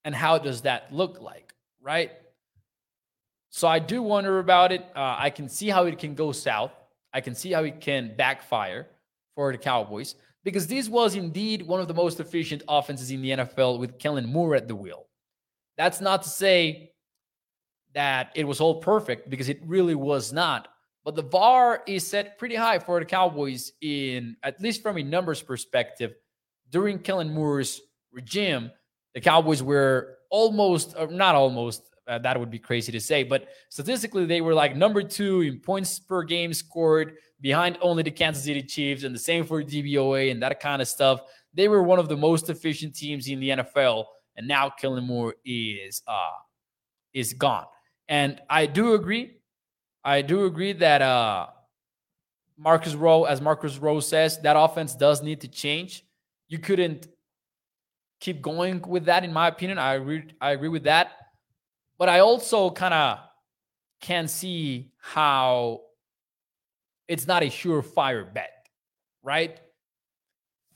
And 0.05 0.15
how 0.15 0.39
does 0.39 0.63
that 0.63 0.93
look 0.93 1.21
like, 1.21 1.53
right? 1.83 2.13
So 3.51 3.69
I 3.69 3.79
do 3.79 4.03
wonder 4.03 4.39
about 4.39 4.73
it. 4.73 4.83
Uh, 4.95 5.17
I 5.19 5.31
can 5.31 5.49
see 5.49 5.69
how 5.69 5.85
it 5.85 5.99
can 5.99 6.15
go 6.15 6.33
south. 6.33 6.73
I 7.13 7.21
can 7.21 7.35
see 7.35 7.53
how 7.53 7.65
it 7.65 7.81
can 7.81 8.15
backfire 8.17 8.89
for 9.35 9.53
the 9.53 9.59
Cowboys 9.59 10.15
because 10.45 10.67
this 10.67 10.89
was 10.89 11.15
indeed 11.15 11.63
one 11.63 11.81
of 11.81 11.89
the 11.89 11.95
most 11.95 12.21
efficient 12.21 12.63
offenses 12.69 13.11
in 13.11 13.23
the 13.23 13.31
NFL 13.31 13.79
with 13.79 13.99
Kellen 13.99 14.27
Moore 14.27 14.55
at 14.55 14.69
the 14.69 14.75
wheel. 14.75 15.07
That's 15.77 16.01
not 16.01 16.23
to 16.23 16.29
say 16.29 16.93
that 17.95 18.33
it 18.35 18.45
was 18.45 18.61
all 18.61 18.81
perfect 18.81 19.31
because 19.31 19.49
it 19.49 19.61
really 19.65 19.95
was 19.95 20.33
not. 20.33 20.69
But 21.05 21.15
the 21.15 21.23
bar 21.23 21.83
is 21.87 22.07
set 22.07 22.39
pretty 22.39 22.55
high 22.55 22.79
for 22.79 22.99
the 22.99 23.07
Cowboys 23.07 23.73
in 23.81 24.37
at 24.43 24.61
least 24.61 24.83
from 24.83 24.99
a 24.99 25.03
numbers 25.03 25.41
perspective. 25.41 26.15
During 26.71 26.99
Kellen 26.99 27.33
Moore's 27.33 27.81
regime, 28.13 28.71
the 29.15 29.21
Cowboys 29.21 29.63
were 29.63 30.19
almost, 30.31 30.95
or 30.99 31.07
not 31.07 31.35
almost, 31.35 31.88
uh, 32.09 32.19
that 32.19 32.39
would 32.39 32.51
be 32.51 32.59
crazy 32.59 32.91
to 32.93 33.01
say, 33.01 33.23
but 33.23 33.49
statistically, 33.69 34.27
they 34.27 34.41
were 34.41 34.55
like 34.55 34.77
number 34.77 35.03
two 35.03 35.43
in 35.43 35.61
points 35.61 35.99
per 35.99 36.23
game 36.23 36.53
scored, 36.53 37.17
behind 37.41 37.79
only 37.81 38.03
the 38.03 38.11
Kansas 38.11 38.45
City 38.45 38.63
Chiefs, 38.63 39.05
and 39.05 39.15
the 39.15 39.19
same 39.19 39.45
for 39.45 39.63
DVOA 39.63 40.31
and 40.31 40.43
that 40.43 40.59
kind 40.61 40.83
of 40.83 40.89
stuff. 40.89 41.21
They 41.55 41.69
were 41.69 41.83
one 41.83 41.99
of 41.99 42.09
the 42.09 42.17
most 42.17 42.51
efficient 42.51 42.95
teams 42.95 43.29
in 43.29 43.41
the 43.41 43.51
NFL, 43.51 44.07
and 44.37 44.49
now 44.49 44.71
Kellen 44.71 45.05
Moore 45.05 45.35
is 45.45 46.03
uh 46.07 46.39
is 47.13 47.33
gone. 47.35 47.67
And 48.09 48.41
I 48.49 48.67
do 48.67 48.95
agree 48.95 49.39
I 50.09 50.23
do 50.23 50.47
agree 50.47 50.73
that 50.73 51.03
uh, 51.03 51.49
Marcus 52.57 52.95
Rowe, 52.95 53.25
as 53.25 53.41
Marcus 53.41 53.77
Rowe 53.79 54.01
says, 54.01 54.39
that 54.41 54.57
offense 54.59 54.95
does 54.95 55.23
need 55.23 55.43
to 55.43 55.49
change. 55.49 56.05
You 56.49 56.59
couldn't 56.59 57.09
keep 58.21 58.41
going 58.41 58.83
with 58.87 59.05
that, 59.05 59.25
in 59.25 59.33
my 59.33 59.49
opinion. 59.49 59.79
I 59.79 59.95
agree. 59.95 60.25
I 60.41 60.53
agree 60.53 60.69
with 60.69 60.85
that, 60.85 61.13
but 61.99 62.09
I 62.09 62.21
also 62.21 62.71
kind 62.71 62.95
of 62.95 63.19
can 64.01 64.29
see 64.29 64.93
how 64.99 65.83
it's 67.09 67.27
not 67.27 67.43
a 67.43 67.47
surefire 67.47 68.33
bet, 68.33 68.69
right? 69.23 69.61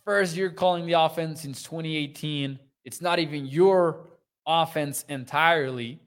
First, 0.05 0.37
you're 0.37 0.51
calling 0.51 0.87
the 0.87 0.95
offense 0.95 1.43
since 1.43 1.63
2018. 1.63 2.59
It's 2.85 3.01
not 3.01 3.21
even 3.21 3.47
your 3.47 4.09
offense 4.47 5.05
entirely. 5.09 6.01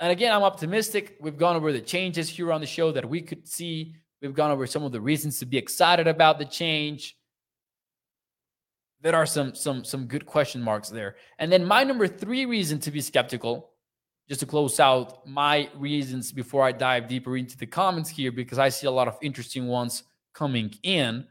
And 0.00 0.10
again, 0.10 0.32
I'm 0.32 0.42
optimistic. 0.42 1.16
We've 1.20 1.36
gone 1.36 1.54
over 1.54 1.72
the 1.72 1.80
changes 1.80 2.28
here 2.28 2.52
on 2.52 2.60
the 2.60 2.66
show 2.66 2.90
that 2.90 3.08
we 3.08 3.20
could 3.20 3.46
see. 3.46 3.94
We've 4.20 4.34
gone 4.34 4.50
over 4.50 4.66
some 4.66 4.82
of 4.82 4.90
the 4.90 5.00
reasons 5.00 5.38
to 5.38 5.46
be 5.46 5.58
excited 5.58 6.08
about 6.08 6.40
the 6.40 6.44
change. 6.44 7.16
There 9.00 9.14
are 9.14 9.26
some 9.26 9.54
some 9.54 9.84
some 9.84 10.06
good 10.06 10.26
question 10.26 10.62
marks 10.62 10.88
there. 10.88 11.16
And 11.38 11.52
then 11.52 11.64
my 11.64 11.84
number 11.84 12.08
3 12.08 12.46
reason 12.46 12.80
to 12.80 12.90
be 12.90 13.00
skeptical, 13.00 13.71
just 14.28 14.40
to 14.40 14.46
close 14.46 14.80
out 14.80 15.26
my 15.26 15.68
reasons 15.76 16.32
before 16.32 16.62
I 16.62 16.72
dive 16.72 17.08
deeper 17.08 17.36
into 17.36 17.56
the 17.56 17.66
comments 17.66 18.08
here 18.08 18.32
because 18.32 18.58
I 18.58 18.68
see 18.68 18.86
a 18.86 18.90
lot 18.90 19.08
of 19.08 19.18
interesting 19.22 19.68
ones 19.68 20.04
coming 20.34 20.74
in. 20.82 21.26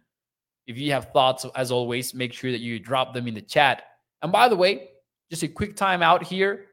If 0.68 0.78
you 0.78 0.92
have 0.92 1.12
thoughts 1.12 1.46
as 1.56 1.72
always, 1.72 2.14
make 2.14 2.34
sure 2.34 2.52
that 2.52 2.62
you 2.62 2.80
drop 2.80 3.14
them 3.14 3.28
in 3.28 3.34
the 3.34 3.42
chat. 3.42 3.84
And 4.22 4.32
by 4.32 4.50
the 4.50 4.56
way, 4.56 4.90
just 5.30 5.44
a 5.44 5.48
quick 5.48 5.76
time 5.76 6.04
out 6.04 6.24
here 6.24 6.66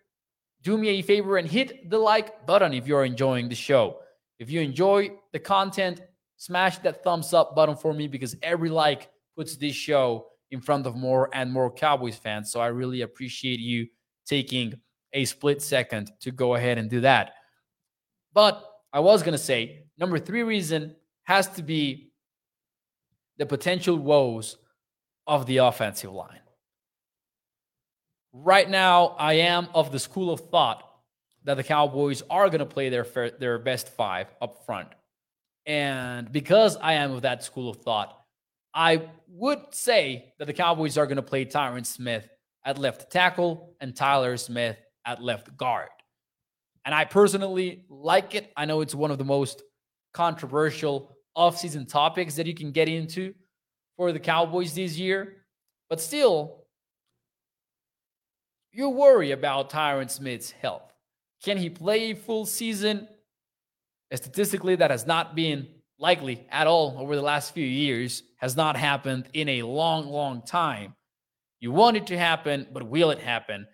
do 0.62 0.76
me 0.76 0.88
a 0.88 1.02
favor 1.02 1.37
and 1.37 1.48
hit 1.48 1.88
the 1.88 1.98
like 1.98 2.44
button 2.46 2.74
if 2.74 2.87
you're 2.87 3.04
enjoying 3.04 3.48
the 3.48 3.54
show. 3.54 4.00
If 4.38 4.50
you 4.50 4.61
enjoy 4.61 5.12
the 5.33 5.38
content, 5.38 6.02
smash 6.37 6.78
that 6.78 7.02
thumbs 7.02 7.33
up 7.33 7.54
button 7.54 7.76
for 7.76 7.94
me 7.94 8.09
because 8.09 8.37
every 8.42 8.70
like 8.70 9.11
puts 9.37 9.57
this 9.57 9.74
show 9.74 10.26
in 10.50 10.61
front 10.61 10.87
of 10.87 10.96
more 10.96 11.31
and 11.33 11.52
more 11.52 11.72
Cowboys 11.72 12.16
fans. 12.16 12.50
So 12.50 12.61
I 12.61 12.68
really 12.68 13.02
appreciate 13.02 13.61
you 13.61 13.87
taking 14.26 14.74
a 15.12 15.25
split 15.25 15.62
second 15.62 16.12
to 16.21 16.31
go 16.31 16.55
ahead 16.55 16.79
and 16.79 16.90
do 16.90 17.01
that. 17.01 17.33
But 18.33 18.64
I 18.92 19.01
was 19.01 19.23
going 19.23 19.33
to 19.33 19.38
say 19.38 19.85
number 19.99 20.18
three 20.18 20.42
reason 20.42 20.97
has 21.25 21.49
to 21.49 21.62
be 21.62 22.12
the 23.37 23.47
potential 23.47 23.97
woes 23.97 24.57
of 25.27 25.47
the 25.47 25.59
offensive 25.59 26.12
line. 26.12 26.40
Right 28.33 28.68
now, 28.68 29.16
I 29.18 29.35
am 29.35 29.68
of 29.75 29.92
the 29.92 29.99
school 29.99 30.33
of 30.33 30.40
thought 30.40 30.83
that 31.44 31.57
the 31.57 31.64
Cowboys 31.64 32.23
are 32.29 32.49
going 32.49 32.59
to 32.61 32.66
play 32.66 32.88
their 32.88 33.05
fair, 33.05 33.31
their 33.31 33.59
best 33.59 33.88
five 33.88 34.27
up 34.40 34.64
front. 34.66 34.88
And 35.66 36.31
because 36.31 36.77
I 36.77 36.94
am 36.94 37.12
of 37.12 37.23
that 37.23 37.44
school 37.44 37.71
of 37.71 37.79
thought, 37.79 38.18
I 38.75 39.09
would 39.29 39.61
say 39.71 40.33
that 40.38 40.47
the 40.47 40.53
Cowboys 40.53 40.99
are 40.99 41.07
going 41.07 41.16
to 41.16 41.23
play 41.23 41.44
Tyron 41.44 41.85
Smith 41.85 42.29
at 42.64 42.79
left 42.79 43.11
tackle 43.11 43.75
and 43.81 43.94
Tyler 43.94 44.37
Smith 44.37 44.77
at 45.09 45.23
left 45.23 45.57
guard. 45.57 45.88
And 46.85 46.94
I 46.94 47.05
personally 47.05 47.85
like 47.88 48.35
it. 48.35 48.53
I 48.57 48.66
know 48.66 48.83
it's 48.83 48.94
one 48.94 49.11
of 49.11 49.18
the 49.18 49.25
most 49.25 49.62
controversial 50.12 51.16
offseason 51.37 51.88
topics 51.88 52.37
that 52.37 52.47
you 52.47 52.55
can 52.55 52.71
get 52.71 52.88
into 52.88 53.35
for 53.97 54.12
the 54.12 54.21
Cowboys 54.21 54.75
this 54.75 54.97
year. 54.97 55.44
But 55.88 56.01
still, 56.01 56.64
you 58.71 58.90
worry 58.90 59.33
about 59.33 59.71
Tyron 59.71 60.11
Smith's 60.11 60.51
health. 60.51 60.92
Can 61.42 61.57
he 61.57 61.71
play 61.71 62.11
a 62.11 62.16
full 62.16 62.44
season? 62.44 63.09
Statistically, 64.14 64.77
that 64.77 64.90
has 64.90 65.07
not 65.07 65.35
been 65.35 65.68
likely 65.99 66.47
at 66.51 66.66
all 66.66 66.97
over 66.99 67.16
the 67.16 67.23
last 67.23 67.55
few 67.55 67.66
years, 67.66 68.23
has 68.38 68.57
not 68.57 68.77
happened 68.77 69.29
in 69.33 69.49
a 69.49 69.62
long, 69.62 70.07
long 70.07 70.42
time. 70.42 70.94
You 71.61 71.73
want 71.73 71.97
it 71.97 72.07
to 72.09 72.18
happen, 72.18 72.66
but 72.73 72.88
will 72.88 73.11
it 73.11 73.18
happen? 73.18 73.66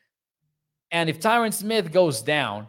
And 0.91 1.11
if 1.11 1.21
Tyron 1.21 1.53
Smith 1.53 1.93
goes 1.93 2.23
down, 2.23 2.69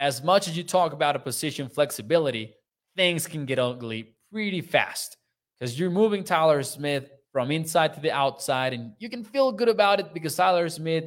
as 0.00 0.22
much 0.22 0.48
as 0.48 0.56
you 0.56 0.64
talk 0.64 0.92
about 0.92 1.16
a 1.16 1.18
position 1.20 1.68
flexibility, 1.68 2.54
things 2.96 3.26
can 3.26 3.46
get 3.46 3.58
ugly 3.58 4.14
pretty 4.32 4.60
fast 4.60 5.16
because 5.58 5.78
you're 5.78 5.90
moving 5.90 6.24
Tyler 6.24 6.62
Smith 6.62 7.10
from 7.32 7.50
inside 7.50 7.94
to 7.94 8.00
the 8.00 8.10
outside, 8.10 8.74
and 8.74 8.92
you 8.98 9.08
can 9.08 9.24
feel 9.24 9.52
good 9.52 9.68
about 9.68 10.00
it 10.00 10.12
because 10.12 10.36
Tyler 10.36 10.68
Smith 10.68 11.04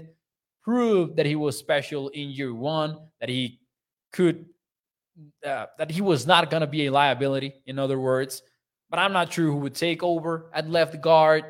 proved 0.63 1.17
that 1.17 1.25
he 1.25 1.35
was 1.35 1.57
special 1.57 2.09
in 2.09 2.29
year 2.29 2.53
one, 2.53 2.97
that 3.19 3.29
he 3.29 3.59
could, 4.11 4.45
uh, 5.45 5.67
that 5.77 5.91
he 5.91 6.01
was 6.01 6.25
not 6.25 6.49
going 6.49 6.61
to 6.61 6.67
be 6.67 6.87
a 6.87 6.91
liability, 6.91 7.53
in 7.67 7.77
other 7.77 7.99
words. 7.99 8.41
But 8.89 8.99
I'm 8.99 9.13
not 9.13 9.31
sure 9.31 9.45
who 9.45 9.57
would 9.57 9.75
take 9.75 10.01
over 10.01 10.49
at 10.53 10.69
left 10.69 10.99
guard. 11.01 11.43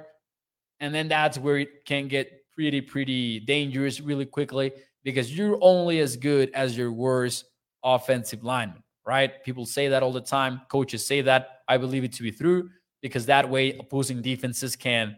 And 0.79 0.93
then 0.93 1.07
that's 1.07 1.37
where 1.37 1.57
it 1.57 1.85
can 1.85 2.07
get 2.09 2.44
pretty, 2.55 2.81
pretty 2.81 3.39
dangerous 3.41 4.01
really 4.01 4.25
quickly 4.25 4.71
because 5.03 5.35
you're 5.37 5.57
only 5.61 5.99
as 5.99 6.15
good 6.15 6.49
as 6.53 6.77
your 6.77 6.91
worst 6.91 7.45
offensive 7.83 8.43
lineman, 8.43 8.81
right? 9.05 9.43
People 9.43 9.65
say 9.65 9.87
that 9.89 10.01
all 10.01 10.11
the 10.11 10.21
time. 10.21 10.61
Coaches 10.69 11.05
say 11.05 11.21
that. 11.21 11.61
I 11.67 11.77
believe 11.77 12.03
it 12.03 12.13
to 12.13 12.23
be 12.23 12.31
true 12.31 12.69
because 13.01 13.25
that 13.27 13.49
way 13.49 13.77
opposing 13.77 14.21
defenses 14.21 14.75
can 14.75 15.15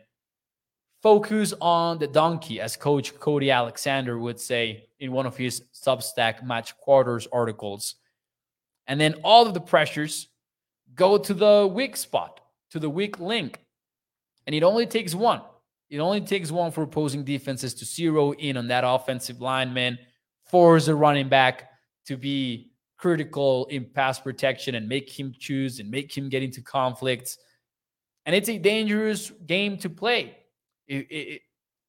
focus 1.01 1.53
on 1.61 1.99
the 1.99 2.07
donkey, 2.07 2.59
as 2.59 2.75
Coach 2.75 3.17
Cody 3.19 3.51
Alexander 3.51 4.17
would 4.17 4.39
say 4.39 4.89
in 4.99 5.11
one 5.11 5.25
of 5.25 5.37
his 5.37 5.61
Substack 5.73 6.43
Match 6.43 6.77
Quarters 6.77 7.27
articles. 7.31 7.95
And 8.87 8.99
then 8.99 9.15
all 9.23 9.47
of 9.47 9.53
the 9.53 9.61
pressures 9.61 10.27
go 10.95 11.17
to 11.17 11.33
the 11.33 11.69
weak 11.71 11.95
spot, 11.95 12.41
to 12.71 12.79
the 12.79 12.89
weak 12.89 13.19
link. 13.19 13.59
And 14.45 14.55
it 14.55 14.63
only 14.63 14.85
takes 14.85 15.13
one. 15.13 15.41
It 15.89 15.99
only 15.99 16.21
takes 16.21 16.51
one 16.51 16.71
for 16.71 16.83
opposing 16.83 17.23
defenses 17.23 17.73
to 17.75 17.85
zero 17.85 18.33
in 18.33 18.57
on 18.57 18.67
that 18.67 18.83
offensive 18.85 19.41
lineman, 19.41 19.97
force 20.45 20.87
a 20.87 20.95
running 20.95 21.29
back 21.29 21.69
to 22.07 22.17
be 22.17 22.71
critical 22.97 23.65
in 23.67 23.85
pass 23.85 24.19
protection 24.19 24.75
and 24.75 24.89
make 24.89 25.09
him 25.09 25.33
choose 25.37 25.79
and 25.79 25.89
make 25.89 26.15
him 26.15 26.29
get 26.29 26.43
into 26.43 26.61
conflicts. 26.61 27.37
And 28.25 28.35
it's 28.35 28.49
a 28.49 28.57
dangerous 28.57 29.31
game 29.45 29.77
to 29.77 29.89
play. 29.89 30.37
It, 30.87 31.07
it, 31.09 31.41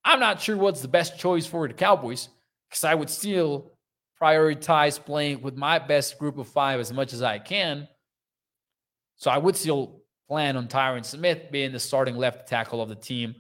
I'm 0.05 0.21
not 0.21 0.41
sure 0.41 0.57
what's 0.57 0.81
the 0.81 0.89
best 0.89 1.19
choice 1.19 1.47
for 1.47 1.67
the 1.67 1.75
Cowboys 1.75 2.29
because 2.69 2.85
I 2.85 2.95
would 2.95 3.11
still 3.11 3.73
prioritize 4.21 5.03
playing 5.05 5.43
with 5.43 5.57
my 5.57 5.79
best 5.79 6.19
group 6.19 6.39
of 6.39 6.49
five 6.49 6.79
as 6.79 6.93
much 6.93 7.13
as 7.13 7.23
I 7.23 7.39
can. 7.39 7.89
So 9.17 9.31
I 9.31 9.39
would 9.39 9.57
still 9.57 10.03
plan 10.29 10.57
on 10.57 10.69
Tyron 10.69 11.05
Smith 11.05 11.51
being 11.51 11.73
the 11.73 11.81
starting 11.81 12.17
left 12.17 12.49
tackle 12.49 12.81
of 12.81 12.89
the 12.89 12.95
team 12.95 13.35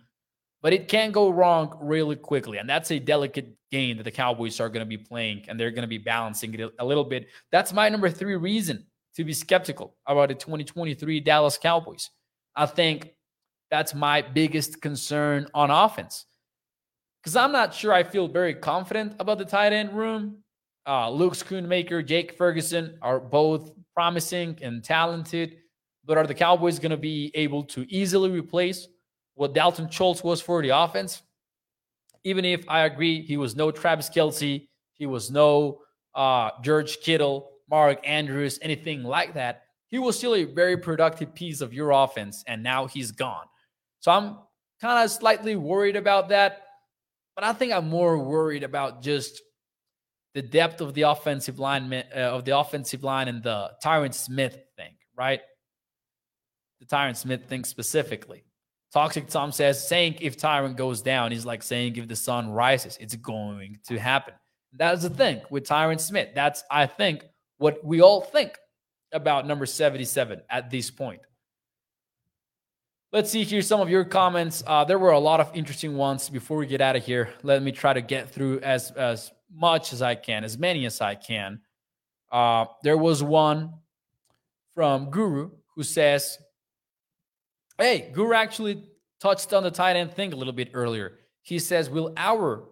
but 0.62 0.72
it 0.72 0.88
can 0.88 1.12
go 1.12 1.30
wrong 1.30 1.76
really 1.80 2.16
quickly. 2.16 2.58
And 2.58 2.68
that's 2.68 2.90
a 2.90 2.98
delicate 2.98 3.54
game 3.70 3.96
that 3.98 4.02
the 4.02 4.10
Cowboys 4.10 4.60
are 4.60 4.68
going 4.68 4.84
to 4.84 4.86
be 4.86 4.96
playing, 4.96 5.44
and 5.48 5.58
they're 5.58 5.70
going 5.70 5.82
to 5.82 5.88
be 5.88 5.98
balancing 5.98 6.54
it 6.54 6.72
a 6.78 6.84
little 6.84 7.04
bit. 7.04 7.28
That's 7.52 7.72
my 7.72 7.88
number 7.88 8.10
three 8.10 8.36
reason 8.36 8.84
to 9.16 9.24
be 9.24 9.32
skeptical 9.32 9.96
about 10.06 10.28
the 10.28 10.34
2023 10.34 11.20
Dallas 11.20 11.58
Cowboys. 11.58 12.10
I 12.56 12.66
think 12.66 13.14
that's 13.70 13.94
my 13.94 14.22
biggest 14.22 14.80
concern 14.80 15.46
on 15.54 15.70
offense. 15.70 16.26
Because 17.22 17.36
I'm 17.36 17.52
not 17.52 17.74
sure 17.74 17.92
I 17.92 18.04
feel 18.04 18.28
very 18.28 18.54
confident 18.54 19.14
about 19.18 19.38
the 19.38 19.44
tight 19.44 19.72
end 19.72 19.92
room. 19.92 20.38
Uh, 20.86 21.10
Luke 21.10 21.34
Schoonmaker, 21.34 22.04
Jake 22.04 22.38
Ferguson 22.38 22.96
are 23.02 23.20
both 23.20 23.72
promising 23.94 24.58
and 24.62 24.82
talented, 24.82 25.56
but 26.04 26.16
are 26.16 26.26
the 26.26 26.34
Cowboys 26.34 26.78
going 26.78 26.90
to 26.90 26.96
be 26.96 27.30
able 27.34 27.64
to 27.64 27.84
easily 27.92 28.30
replace 28.30 28.88
what 29.38 29.54
Dalton 29.54 29.88
Schultz 29.88 30.22
was 30.24 30.40
for 30.40 30.60
the 30.62 30.70
offense. 30.70 31.22
Even 32.24 32.44
if 32.44 32.68
I 32.68 32.84
agree 32.84 33.22
he 33.22 33.36
was 33.36 33.54
no 33.54 33.70
Travis 33.70 34.10
Kelce, 34.10 34.68
he 34.94 35.06
was 35.06 35.30
no 35.30 35.80
uh, 36.14 36.50
George 36.62 36.98
Kittle, 37.00 37.50
Mark 37.70 38.00
Andrews, 38.06 38.58
anything 38.60 39.04
like 39.04 39.34
that, 39.34 39.62
he 39.86 39.98
was 39.98 40.18
still 40.18 40.34
a 40.34 40.44
very 40.44 40.76
productive 40.76 41.34
piece 41.34 41.60
of 41.60 41.72
your 41.72 41.92
offense, 41.92 42.42
and 42.46 42.62
now 42.62 42.86
he's 42.86 43.12
gone. 43.12 43.46
So 44.00 44.10
I'm 44.10 44.38
kind 44.80 45.04
of 45.04 45.10
slightly 45.10 45.54
worried 45.54 45.96
about 45.96 46.30
that, 46.30 46.62
but 47.36 47.44
I 47.44 47.52
think 47.52 47.72
I'm 47.72 47.88
more 47.88 48.18
worried 48.18 48.64
about 48.64 49.02
just 49.02 49.40
the 50.34 50.42
depth 50.42 50.80
of 50.80 50.94
the 50.94 51.02
offensive 51.02 51.58
line 51.58 51.92
uh, 51.92 52.18
of 52.18 52.44
the 52.44 52.58
offensive 52.58 53.04
line 53.04 53.28
and 53.28 53.42
the 53.42 53.70
Tyron 53.82 54.12
Smith 54.12 54.58
thing, 54.76 54.94
right? 55.16 55.40
The 56.80 56.86
Tyron 56.86 57.16
Smith 57.16 57.46
thing 57.46 57.64
specifically. 57.64 58.44
Toxic 58.92 59.28
Tom 59.28 59.52
says, 59.52 59.86
saying 59.86 60.16
if 60.20 60.38
Tyron 60.38 60.76
goes 60.76 61.02
down, 61.02 61.30
he's 61.30 61.44
like 61.44 61.62
saying 61.62 61.96
if 61.96 62.08
the 62.08 62.16
sun 62.16 62.50
rises, 62.50 62.96
it's 63.00 63.14
going 63.16 63.78
to 63.86 63.98
happen. 63.98 64.34
That's 64.72 65.02
the 65.02 65.10
thing 65.10 65.42
with 65.50 65.64
Tyron 65.64 66.00
Smith. 66.00 66.30
That's, 66.34 66.64
I 66.70 66.86
think, 66.86 67.24
what 67.58 67.84
we 67.84 68.00
all 68.00 68.22
think 68.22 68.52
about 69.12 69.46
number 69.46 69.66
77 69.66 70.42
at 70.50 70.70
this 70.70 70.90
point. 70.90 71.20
Let's 73.12 73.30
see 73.30 73.44
here 73.44 73.62
some 73.62 73.80
of 73.80 73.88
your 73.88 74.04
comments. 74.04 74.62
Uh, 74.66 74.84
there 74.84 74.98
were 74.98 75.12
a 75.12 75.18
lot 75.18 75.40
of 75.40 75.50
interesting 75.54 75.96
ones 75.96 76.28
before 76.28 76.58
we 76.58 76.66
get 76.66 76.82
out 76.82 76.94
of 76.94 77.04
here. 77.04 77.30
Let 77.42 77.62
me 77.62 77.72
try 77.72 77.94
to 77.94 78.02
get 78.02 78.30
through 78.30 78.60
as, 78.60 78.90
as 78.92 79.32
much 79.50 79.92
as 79.94 80.02
I 80.02 80.14
can, 80.14 80.44
as 80.44 80.58
many 80.58 80.84
as 80.84 81.00
I 81.00 81.14
can. 81.14 81.60
Uh, 82.30 82.66
there 82.82 82.98
was 82.98 83.22
one 83.22 83.72
from 84.74 85.10
Guru 85.10 85.50
who 85.74 85.82
says, 85.82 86.38
Hey, 87.80 88.10
Guru 88.12 88.34
actually 88.34 88.82
touched 89.20 89.52
on 89.52 89.62
the 89.62 89.70
tight 89.70 89.94
end 89.94 90.12
thing 90.12 90.32
a 90.32 90.36
little 90.36 90.52
bit 90.52 90.70
earlier. 90.74 91.12
He 91.42 91.60
says, 91.60 91.88
Will 91.88 92.12
our 92.16 92.64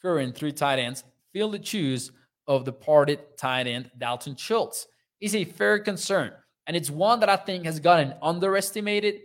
current 0.00 0.34
three 0.34 0.52
tight 0.52 0.78
ends 0.78 1.04
fill 1.34 1.50
the 1.50 1.62
shoes 1.62 2.10
of 2.46 2.64
the 2.64 2.72
parted 2.72 3.36
tight 3.36 3.66
end 3.66 3.90
Dalton 3.98 4.34
Schultz? 4.34 4.86
Is 5.20 5.34
a 5.34 5.44
fair 5.44 5.78
concern. 5.78 6.32
And 6.66 6.74
it's 6.74 6.90
one 6.90 7.20
that 7.20 7.28
I 7.28 7.36
think 7.36 7.66
has 7.66 7.78
gotten 7.78 8.14
underestimated 8.22 9.20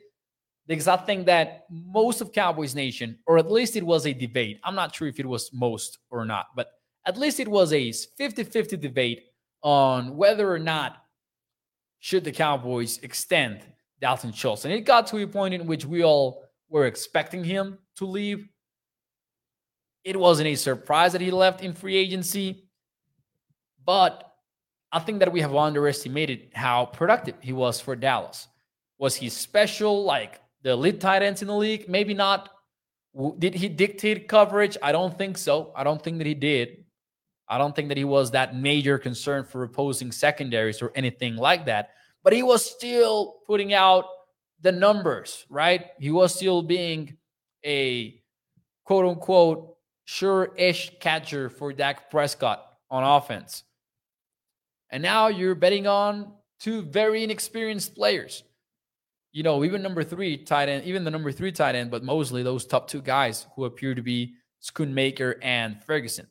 because 0.68 0.90
I 0.90 0.98
think 0.98 1.26
that 1.28 1.66
most 1.70 2.20
of 2.20 2.34
Cowboys 2.34 2.76
Nation, 2.76 3.18
or 3.26 3.38
at 3.38 3.50
least 3.50 3.78
it 3.78 3.84
was 3.84 4.06
a 4.06 4.14
debate, 4.14 4.60
I'm 4.66 4.76
not 4.76 4.94
sure 4.94 5.08
if 5.08 5.18
it 5.18 5.26
was 5.26 5.50
most 5.54 6.00
or 6.10 6.26
not, 6.26 6.48
but 6.58 6.72
at 7.06 7.18
least 7.18 7.40
it 7.40 7.48
was 7.48 7.72
a 7.72 7.94
50 7.94 8.44
50 8.44 8.76
debate 8.76 9.24
on 9.64 10.18
whether 10.18 10.52
or 10.52 10.60
not 10.60 10.98
should 12.00 12.26
the 12.26 12.32
Cowboys 12.34 13.00
extend 13.00 13.66
Dalton 14.02 14.34
Schultz. 14.34 14.66
And 14.66 14.74
it 14.74 14.82
got 14.82 15.08
to 15.08 15.18
a 15.18 15.28
point 15.28 15.54
in 15.54 15.68
which 15.68 15.86
we 15.86 16.04
all 16.04 16.44
were 16.70 16.88
expecting 16.88 17.44
him 17.44 17.78
to 17.98 18.06
leave. 18.06 18.48
It 20.04 20.20
wasn't 20.20 20.48
a 20.48 20.56
surprise 20.56 21.12
that 21.12 21.22
he 21.22 21.30
left 21.30 21.62
in 21.62 21.74
free 21.74 21.96
agency, 21.96 22.66
but 23.86 24.34
I 24.92 25.00
think 25.00 25.20
that 25.20 25.32
we 25.32 25.42
have 25.42 25.56
underestimated 25.56 26.50
how 26.54 26.86
productive 26.86 27.36
he 27.40 27.54
was 27.54 27.80
for 27.80 27.96
Dallas. 27.96 28.48
Was 28.98 29.16
he 29.16 29.30
special 29.30 30.04
like 30.04 30.42
the 30.64 30.72
elite 30.72 31.00
tight 31.00 31.22
ends 31.22 31.42
in 31.42 31.48
the 31.48 31.56
league? 31.56 31.88
Maybe 31.88 32.14
not. 32.14 32.50
Did 33.38 33.54
he 33.54 33.70
dictate 33.70 34.28
coverage? 34.28 34.78
I 34.82 34.92
don't 34.92 35.16
think 35.16 35.38
so. 35.38 35.72
I 35.76 35.84
don't 35.84 36.02
think 36.02 36.18
that 36.18 36.28
he 36.28 36.34
did. 36.34 36.86
I 37.48 37.58
don't 37.58 37.76
think 37.76 37.90
that 37.90 37.98
he 37.98 38.06
was 38.06 38.32
that 38.32 38.56
major 38.56 38.98
concern 38.98 39.44
for 39.44 39.64
opposing 39.64 40.12
secondaries 40.12 40.82
or 40.82 40.92
anything 40.96 41.36
like 41.36 41.66
that 41.66 41.92
but 42.24 42.34
he 42.34 42.44
was 42.44 42.64
still 42.64 43.38
putting 43.48 43.74
out 43.74 44.06
the 44.62 44.72
numbers, 44.72 45.46
right? 45.50 45.88
He 46.00 46.12
was 46.12 46.36
still 46.36 46.62
being 46.62 47.18
a 47.66 48.22
quote 48.86 49.06
unquote 49.06 49.76
sure 50.06 50.54
ish 50.58 50.92
catcher 51.00 51.50
for 51.50 51.74
Dak 51.74 52.10
Prescott 52.10 52.66
on 52.90 53.04
offense. 53.04 53.64
And 54.90 55.02
now 55.02 55.28
you're 55.28 55.56
betting 55.56 55.88
on 55.88 56.34
two 56.60 56.82
very 56.82 57.24
inexperienced 57.24 57.96
players. 57.96 58.44
You 59.32 59.44
know, 59.44 59.64
even 59.64 59.82
number 59.82 60.04
three 60.04 60.38
tight 60.38 60.68
end, 60.68 60.84
even 60.84 61.06
the 61.06 61.12
number 61.12 61.32
three 61.32 61.52
tight 61.54 61.76
end, 61.76 61.90
but 61.90 62.04
mostly 62.04 62.44
those 62.44 62.66
top 62.66 62.90
two 62.90 63.02
guys 63.02 63.48
who 63.56 63.66
appear 63.66 63.96
to 63.96 64.02
be 64.02 64.36
Schoonmaker 64.62 65.36
and 65.42 65.82
Ferguson. 65.84 66.28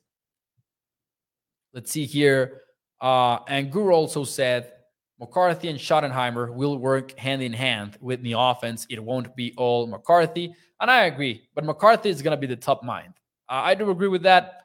Let's 1.72 1.90
see 1.90 2.05
here. 2.05 2.61
Uh, 3.00 3.38
and 3.48 3.72
Guru 3.72 3.92
also 3.92 4.24
said 4.24 4.72
McCarthy 5.20 5.68
and 5.68 5.78
Schottenheimer 5.78 6.52
will 6.52 6.78
work 6.78 7.16
hand 7.18 7.42
in 7.42 7.52
hand 7.52 7.98
with 8.00 8.22
the 8.22 8.35
offense. 8.37 8.87
It 8.88 9.04
won't 9.04 9.37
be 9.37 9.52
all 9.59 9.87
McCarthy. 9.87 10.54
And 10.80 10.90
I 10.90 11.04
agree, 11.04 11.46
but 11.54 11.64
McCarthy 11.64 12.09
is 12.09 12.22
going 12.22 12.35
to 12.35 12.40
be 12.40 12.46
the 12.46 12.56
top 12.56 12.83
mind. 12.83 13.12
Uh, 13.46 13.61
I 13.64 13.74
do 13.74 13.90
agree 13.90 14.09
with 14.09 14.22
that. 14.22 14.62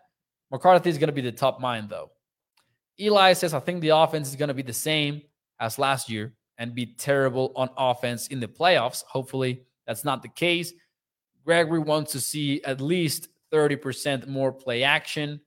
McCarthy 0.51 0.89
is 0.89 0.97
going 0.97 1.09
to 1.09 1.13
be 1.13 1.21
the 1.21 1.31
top 1.31 1.59
mind, 1.59 1.89
though. 1.89 2.11
Eli 2.97 3.33
says, 3.33 3.53
I 3.53 3.59
think 3.59 3.81
the 3.81 3.89
offense 3.89 4.29
is 4.29 4.37
going 4.37 4.47
to 4.47 4.53
be 4.53 4.61
the 4.61 4.71
same 4.71 5.23
as 5.59 5.77
last 5.77 6.09
year 6.09 6.33
and 6.57 6.73
be 6.73 6.85
terrible 6.85 7.51
on 7.57 7.69
offense 7.77 8.27
in 8.27 8.39
the 8.39 8.47
playoffs. 8.47 9.03
Hopefully, 9.03 9.63
that's 9.85 10.05
not 10.05 10.21
the 10.21 10.29
case. 10.29 10.71
Gregory 11.43 11.79
wants 11.79 12.13
to 12.13 12.21
see 12.21 12.63
at 12.63 12.79
least 12.79 13.27
30% 13.51 14.27
more 14.27 14.53
play 14.53 14.83
action. 14.83 15.41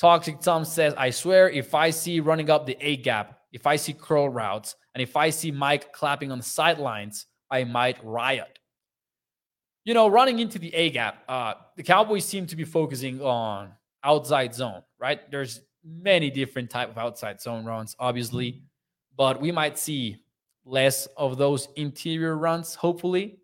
Toxic 0.00 0.40
Tom 0.40 0.64
says, 0.64 0.94
I 0.96 1.10
swear, 1.10 1.50
if 1.50 1.74
I 1.74 1.90
see 1.90 2.20
running 2.20 2.48
up 2.48 2.64
the 2.64 2.76
A 2.80 2.96
gap, 2.96 3.37
if 3.52 3.66
I 3.66 3.76
see 3.76 3.92
curl 3.92 4.28
routes, 4.28 4.76
and 4.94 5.02
if 5.02 5.16
I 5.16 5.30
see 5.30 5.50
Mike 5.50 5.92
clapping 5.92 6.30
on 6.30 6.38
the 6.38 6.44
sidelines, 6.44 7.26
I 7.50 7.64
might 7.64 8.02
riot. 8.04 8.58
You 9.84 9.94
know, 9.94 10.08
running 10.08 10.38
into 10.38 10.58
the 10.58 10.74
A 10.74 10.90
gap, 10.90 11.22
uh, 11.28 11.54
the 11.76 11.82
Cowboys 11.82 12.24
seem 12.24 12.46
to 12.46 12.56
be 12.56 12.64
focusing 12.64 13.22
on 13.22 13.72
outside 14.04 14.54
zone, 14.54 14.82
right? 14.98 15.30
There's 15.30 15.60
many 15.84 16.30
different 16.30 16.68
type 16.68 16.90
of 16.90 16.98
outside 16.98 17.40
zone 17.40 17.64
runs, 17.64 17.96
obviously, 17.98 18.62
but 19.16 19.40
we 19.40 19.50
might 19.50 19.78
see 19.78 20.22
less 20.64 21.06
of 21.16 21.38
those 21.38 21.68
interior 21.76 22.36
runs, 22.36 22.74
hopefully. 22.74 23.38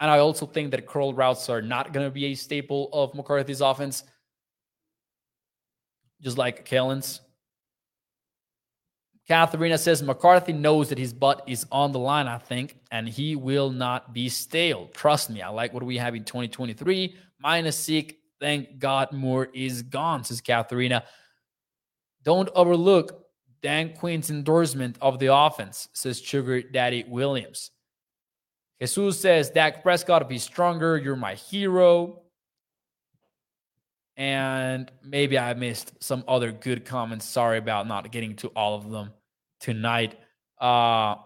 And 0.00 0.10
I 0.10 0.18
also 0.18 0.46
think 0.46 0.72
that 0.72 0.86
curl 0.86 1.14
routes 1.14 1.48
are 1.48 1.62
not 1.62 1.92
going 1.92 2.04
to 2.04 2.10
be 2.10 2.24
a 2.26 2.34
staple 2.34 2.88
of 2.92 3.14
McCarthy's 3.14 3.60
offense, 3.60 4.02
just 6.20 6.36
like 6.36 6.64
Kellen's. 6.64 7.20
Katharina 9.28 9.78
says 9.78 10.02
McCarthy 10.02 10.52
knows 10.52 10.88
that 10.88 10.98
his 10.98 11.12
butt 11.12 11.44
is 11.46 11.64
on 11.70 11.92
the 11.92 11.98
line, 11.98 12.26
I 12.26 12.38
think, 12.38 12.76
and 12.90 13.08
he 13.08 13.36
will 13.36 13.70
not 13.70 14.12
be 14.12 14.28
stale. 14.28 14.88
Trust 14.92 15.30
me, 15.30 15.42
I 15.42 15.48
like 15.48 15.72
what 15.72 15.84
we 15.84 15.96
have 15.98 16.14
in 16.14 16.24
2023. 16.24 17.14
Minus 17.38 17.76
sick. 17.76 18.18
Thank 18.40 18.80
God 18.80 19.12
Moore 19.12 19.48
is 19.54 19.82
gone, 19.82 20.24
says 20.24 20.40
Katharina. 20.40 21.04
Don't 22.24 22.48
overlook 22.54 23.24
Dan 23.62 23.94
Quinn's 23.94 24.30
endorsement 24.30 24.98
of 25.00 25.20
the 25.20 25.32
offense, 25.32 25.88
says 25.92 26.20
Sugar 26.20 26.60
Daddy 26.60 27.04
Williams. 27.06 27.70
Jesus 28.80 29.20
says, 29.20 29.50
Dak 29.50 29.84
Prescott, 29.84 30.28
be 30.28 30.38
stronger. 30.38 30.96
You're 30.96 31.14
my 31.14 31.36
hero. 31.36 32.21
And 34.16 34.90
maybe 35.02 35.38
I 35.38 35.54
missed 35.54 36.02
some 36.02 36.24
other 36.28 36.52
good 36.52 36.84
comments. 36.84 37.24
Sorry 37.26 37.58
about 37.58 37.86
not 37.86 38.12
getting 38.12 38.36
to 38.36 38.48
all 38.48 38.74
of 38.74 38.90
them 38.90 39.12
tonight. 39.60 40.16
Uh, 40.60 41.16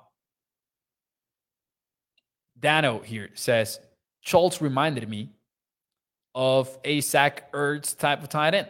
Dano 2.59 3.01
here 3.01 3.31
says, 3.35 3.81
Schultz 4.21 4.63
reminded 4.63 5.09
me 5.09 5.31
of 6.35 6.79
a 6.85 7.01
Zach 7.01 7.53
Ertz 7.53 7.97
type 7.97 8.23
of 8.23 8.29
tight 8.29 8.55
end. 8.55 8.69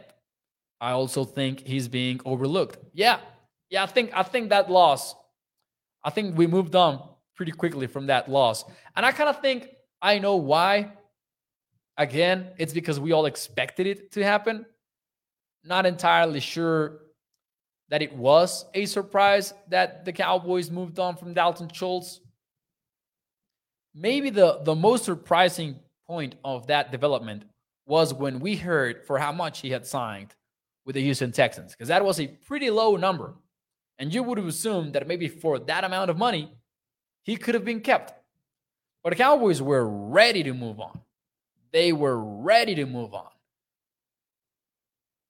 I 0.81 0.93
also 0.93 1.25
think 1.25 1.61
he's 1.67 1.89
being 1.89 2.21
overlooked. 2.25 2.79
Yeah, 2.93 3.19
yeah, 3.71 3.83
I 3.83 3.87
think 3.87 4.11
I 4.15 4.23
think 4.23 4.51
that 4.51 4.71
loss. 4.71 5.15
I 6.05 6.11
think 6.11 6.37
we 6.37 6.47
moved 6.47 6.77
on 6.77 7.03
pretty 7.35 7.53
quickly 7.53 7.87
from 7.87 8.07
that 8.07 8.31
loss. 8.31 8.65
And 8.95 9.05
I 9.05 9.13
kind 9.13 9.29
of 9.29 9.41
think 9.41 9.71
I 10.01 10.19
know 10.19 10.37
why. 10.37 10.93
Again, 11.99 12.51
it's 12.59 12.73
because 12.73 13.01
we 13.01 13.13
all 13.13 13.27
expected 13.27 13.87
it 13.87 14.13
to 14.13 14.23
happen. 14.23 14.67
Not 15.65 15.87
entirely 15.87 16.41
sure 16.41 17.01
that 17.89 18.03
it 18.03 18.15
was 18.15 18.67
a 18.75 18.87
surprise 18.87 19.55
that 19.69 20.05
the 20.05 20.13
Cowboys 20.13 20.71
moved 20.71 20.99
on 20.99 21.17
from 21.17 21.35
Dalton 21.35 21.69
Schultz. 21.73 22.21
Maybe 23.95 24.31
the, 24.31 24.61
the 24.63 24.75
most 24.75 25.05
surprising 25.05 25.77
point 26.07 26.35
of 26.45 26.67
that 26.67 26.93
development 26.93 27.45
was 27.87 28.13
when 28.13 28.41
we 28.41 28.57
heard 28.57 29.07
for 29.07 29.19
how 29.19 29.33
much 29.33 29.61
he 29.61 29.71
had 29.71 29.87
signed 29.87 30.35
with 30.85 30.95
the 30.95 31.03
Houston 31.03 31.33
Texans, 31.33 31.73
because 31.73 31.89
that 31.89 32.05
was 32.05 32.21
a 32.21 32.27
pretty 32.27 32.71
low 32.71 32.97
number. 32.97 33.35
And 33.99 34.13
you 34.13 34.23
would 34.23 34.39
have 34.39 34.47
assumed 34.47 34.93
that 34.93 35.09
maybe 35.09 35.29
for 35.29 35.59
that 35.61 35.85
amount 35.85 36.11
of 36.11 36.19
money, 36.19 36.53
he 37.23 37.37
could 37.37 37.55
have 37.55 37.65
been 37.65 37.81
kept. 37.81 38.13
But 39.03 39.11
the 39.11 39.17
Cowboys 39.17 39.63
were 39.63 39.89
ready 39.89 40.43
to 40.43 40.53
move 40.53 40.79
on. 40.81 41.01
They 41.73 41.93
were 41.93 42.19
ready 42.19 42.75
to 42.77 42.87
move 42.87 43.15
on. 43.15 43.29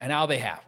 And 0.01 0.11
now 0.11 0.27
they 0.27 0.39
have. 0.39 0.65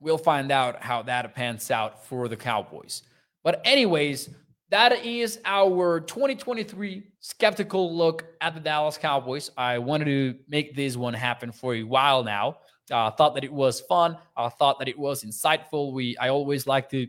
We'll 0.00 0.18
find 0.18 0.50
out 0.50 0.82
how 0.82 1.02
that 1.02 1.34
pans 1.34 1.70
out 1.70 2.06
for 2.06 2.28
the 2.28 2.36
Cowboys. 2.36 3.02
But, 3.44 3.60
anyways, 3.64 4.30
that 4.70 5.04
is 5.04 5.40
our 5.44 6.00
2023 6.00 7.02
skeptical 7.18 7.94
look 7.94 8.24
at 8.40 8.54
the 8.54 8.60
Dallas 8.60 8.96
Cowboys. 8.96 9.50
I 9.56 9.78
wanted 9.78 10.04
to 10.06 10.36
make 10.48 10.74
this 10.74 10.96
one 10.96 11.12
happen 11.12 11.52
for 11.52 11.74
a 11.74 11.82
while 11.82 12.22
now. 12.22 12.58
I 12.90 13.06
uh, 13.06 13.10
thought 13.10 13.34
that 13.34 13.44
it 13.44 13.52
was 13.52 13.80
fun. 13.80 14.16
I 14.36 14.48
thought 14.48 14.78
that 14.78 14.88
it 14.88 14.98
was 14.98 15.24
insightful. 15.24 15.92
We 15.92 16.16
I 16.18 16.28
always 16.28 16.66
like 16.66 16.88
to 16.90 17.06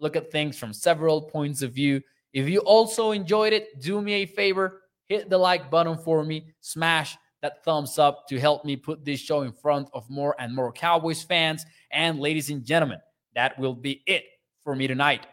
look 0.00 0.16
at 0.16 0.30
things 0.30 0.58
from 0.58 0.72
several 0.72 1.20
points 1.22 1.62
of 1.62 1.72
view. 1.72 2.02
If 2.32 2.48
you 2.48 2.60
also 2.60 3.10
enjoyed 3.12 3.52
it, 3.52 3.80
do 3.80 4.00
me 4.00 4.14
a 4.14 4.26
favor, 4.26 4.82
hit 5.08 5.30
the 5.30 5.38
like 5.38 5.70
button 5.70 5.98
for 5.98 6.24
me, 6.24 6.46
smash 6.60 7.16
that 7.42 7.64
thumbs 7.64 7.98
up 7.98 8.26
to 8.28 8.38
help 8.38 8.64
me 8.64 8.76
put 8.76 9.04
this 9.04 9.20
show 9.20 9.42
in 9.42 9.52
front 9.52 9.88
of 9.92 10.08
more 10.10 10.34
and 10.38 10.54
more 10.54 10.72
Cowboys 10.72 11.22
fans. 11.22 11.64
And 11.92 12.18
ladies 12.18 12.50
and 12.50 12.64
gentlemen, 12.64 12.98
that 13.34 13.58
will 13.58 13.74
be 13.74 14.02
it 14.06 14.24
for 14.64 14.74
me 14.74 14.86
tonight. 14.86 15.26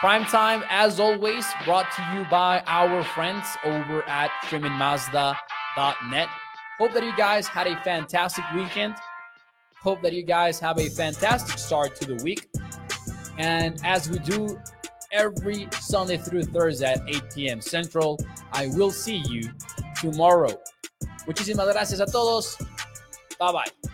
Prime 0.00 0.24
time, 0.24 0.64
as 0.68 1.00
always, 1.00 1.46
brought 1.64 1.90
to 1.92 2.02
you 2.14 2.24
by 2.30 2.62
our 2.66 3.02
friends 3.04 3.46
over 3.64 4.02
at 4.08 4.30
streamingmazda.net. 4.44 6.28
Hope 6.78 6.92
that 6.92 7.04
you 7.04 7.16
guys 7.16 7.46
had 7.46 7.66
a 7.66 7.76
fantastic 7.82 8.44
weekend. 8.54 8.94
Hope 9.80 10.00
that 10.02 10.12
you 10.12 10.22
guys 10.22 10.58
have 10.60 10.78
a 10.78 10.88
fantastic 10.88 11.58
start 11.58 11.96
to 11.96 12.04
the 12.04 12.22
week. 12.22 12.48
And 13.38 13.80
as 13.84 14.08
we 14.08 14.18
do 14.20 14.58
every 15.12 15.68
Sunday 15.80 16.16
through 16.16 16.44
Thursday 16.44 16.92
at 16.92 17.02
8 17.08 17.22
p.m. 17.34 17.60
Central, 17.60 18.18
I 18.52 18.68
will 18.68 18.90
see 18.90 19.22
you 19.28 19.42
tomorrow. 20.00 20.50
Muchísimas 21.26 21.66
gracias 21.72 22.00
a 22.00 22.06
todos. 22.06 22.56
Bye 23.38 23.52
bye. 23.52 23.92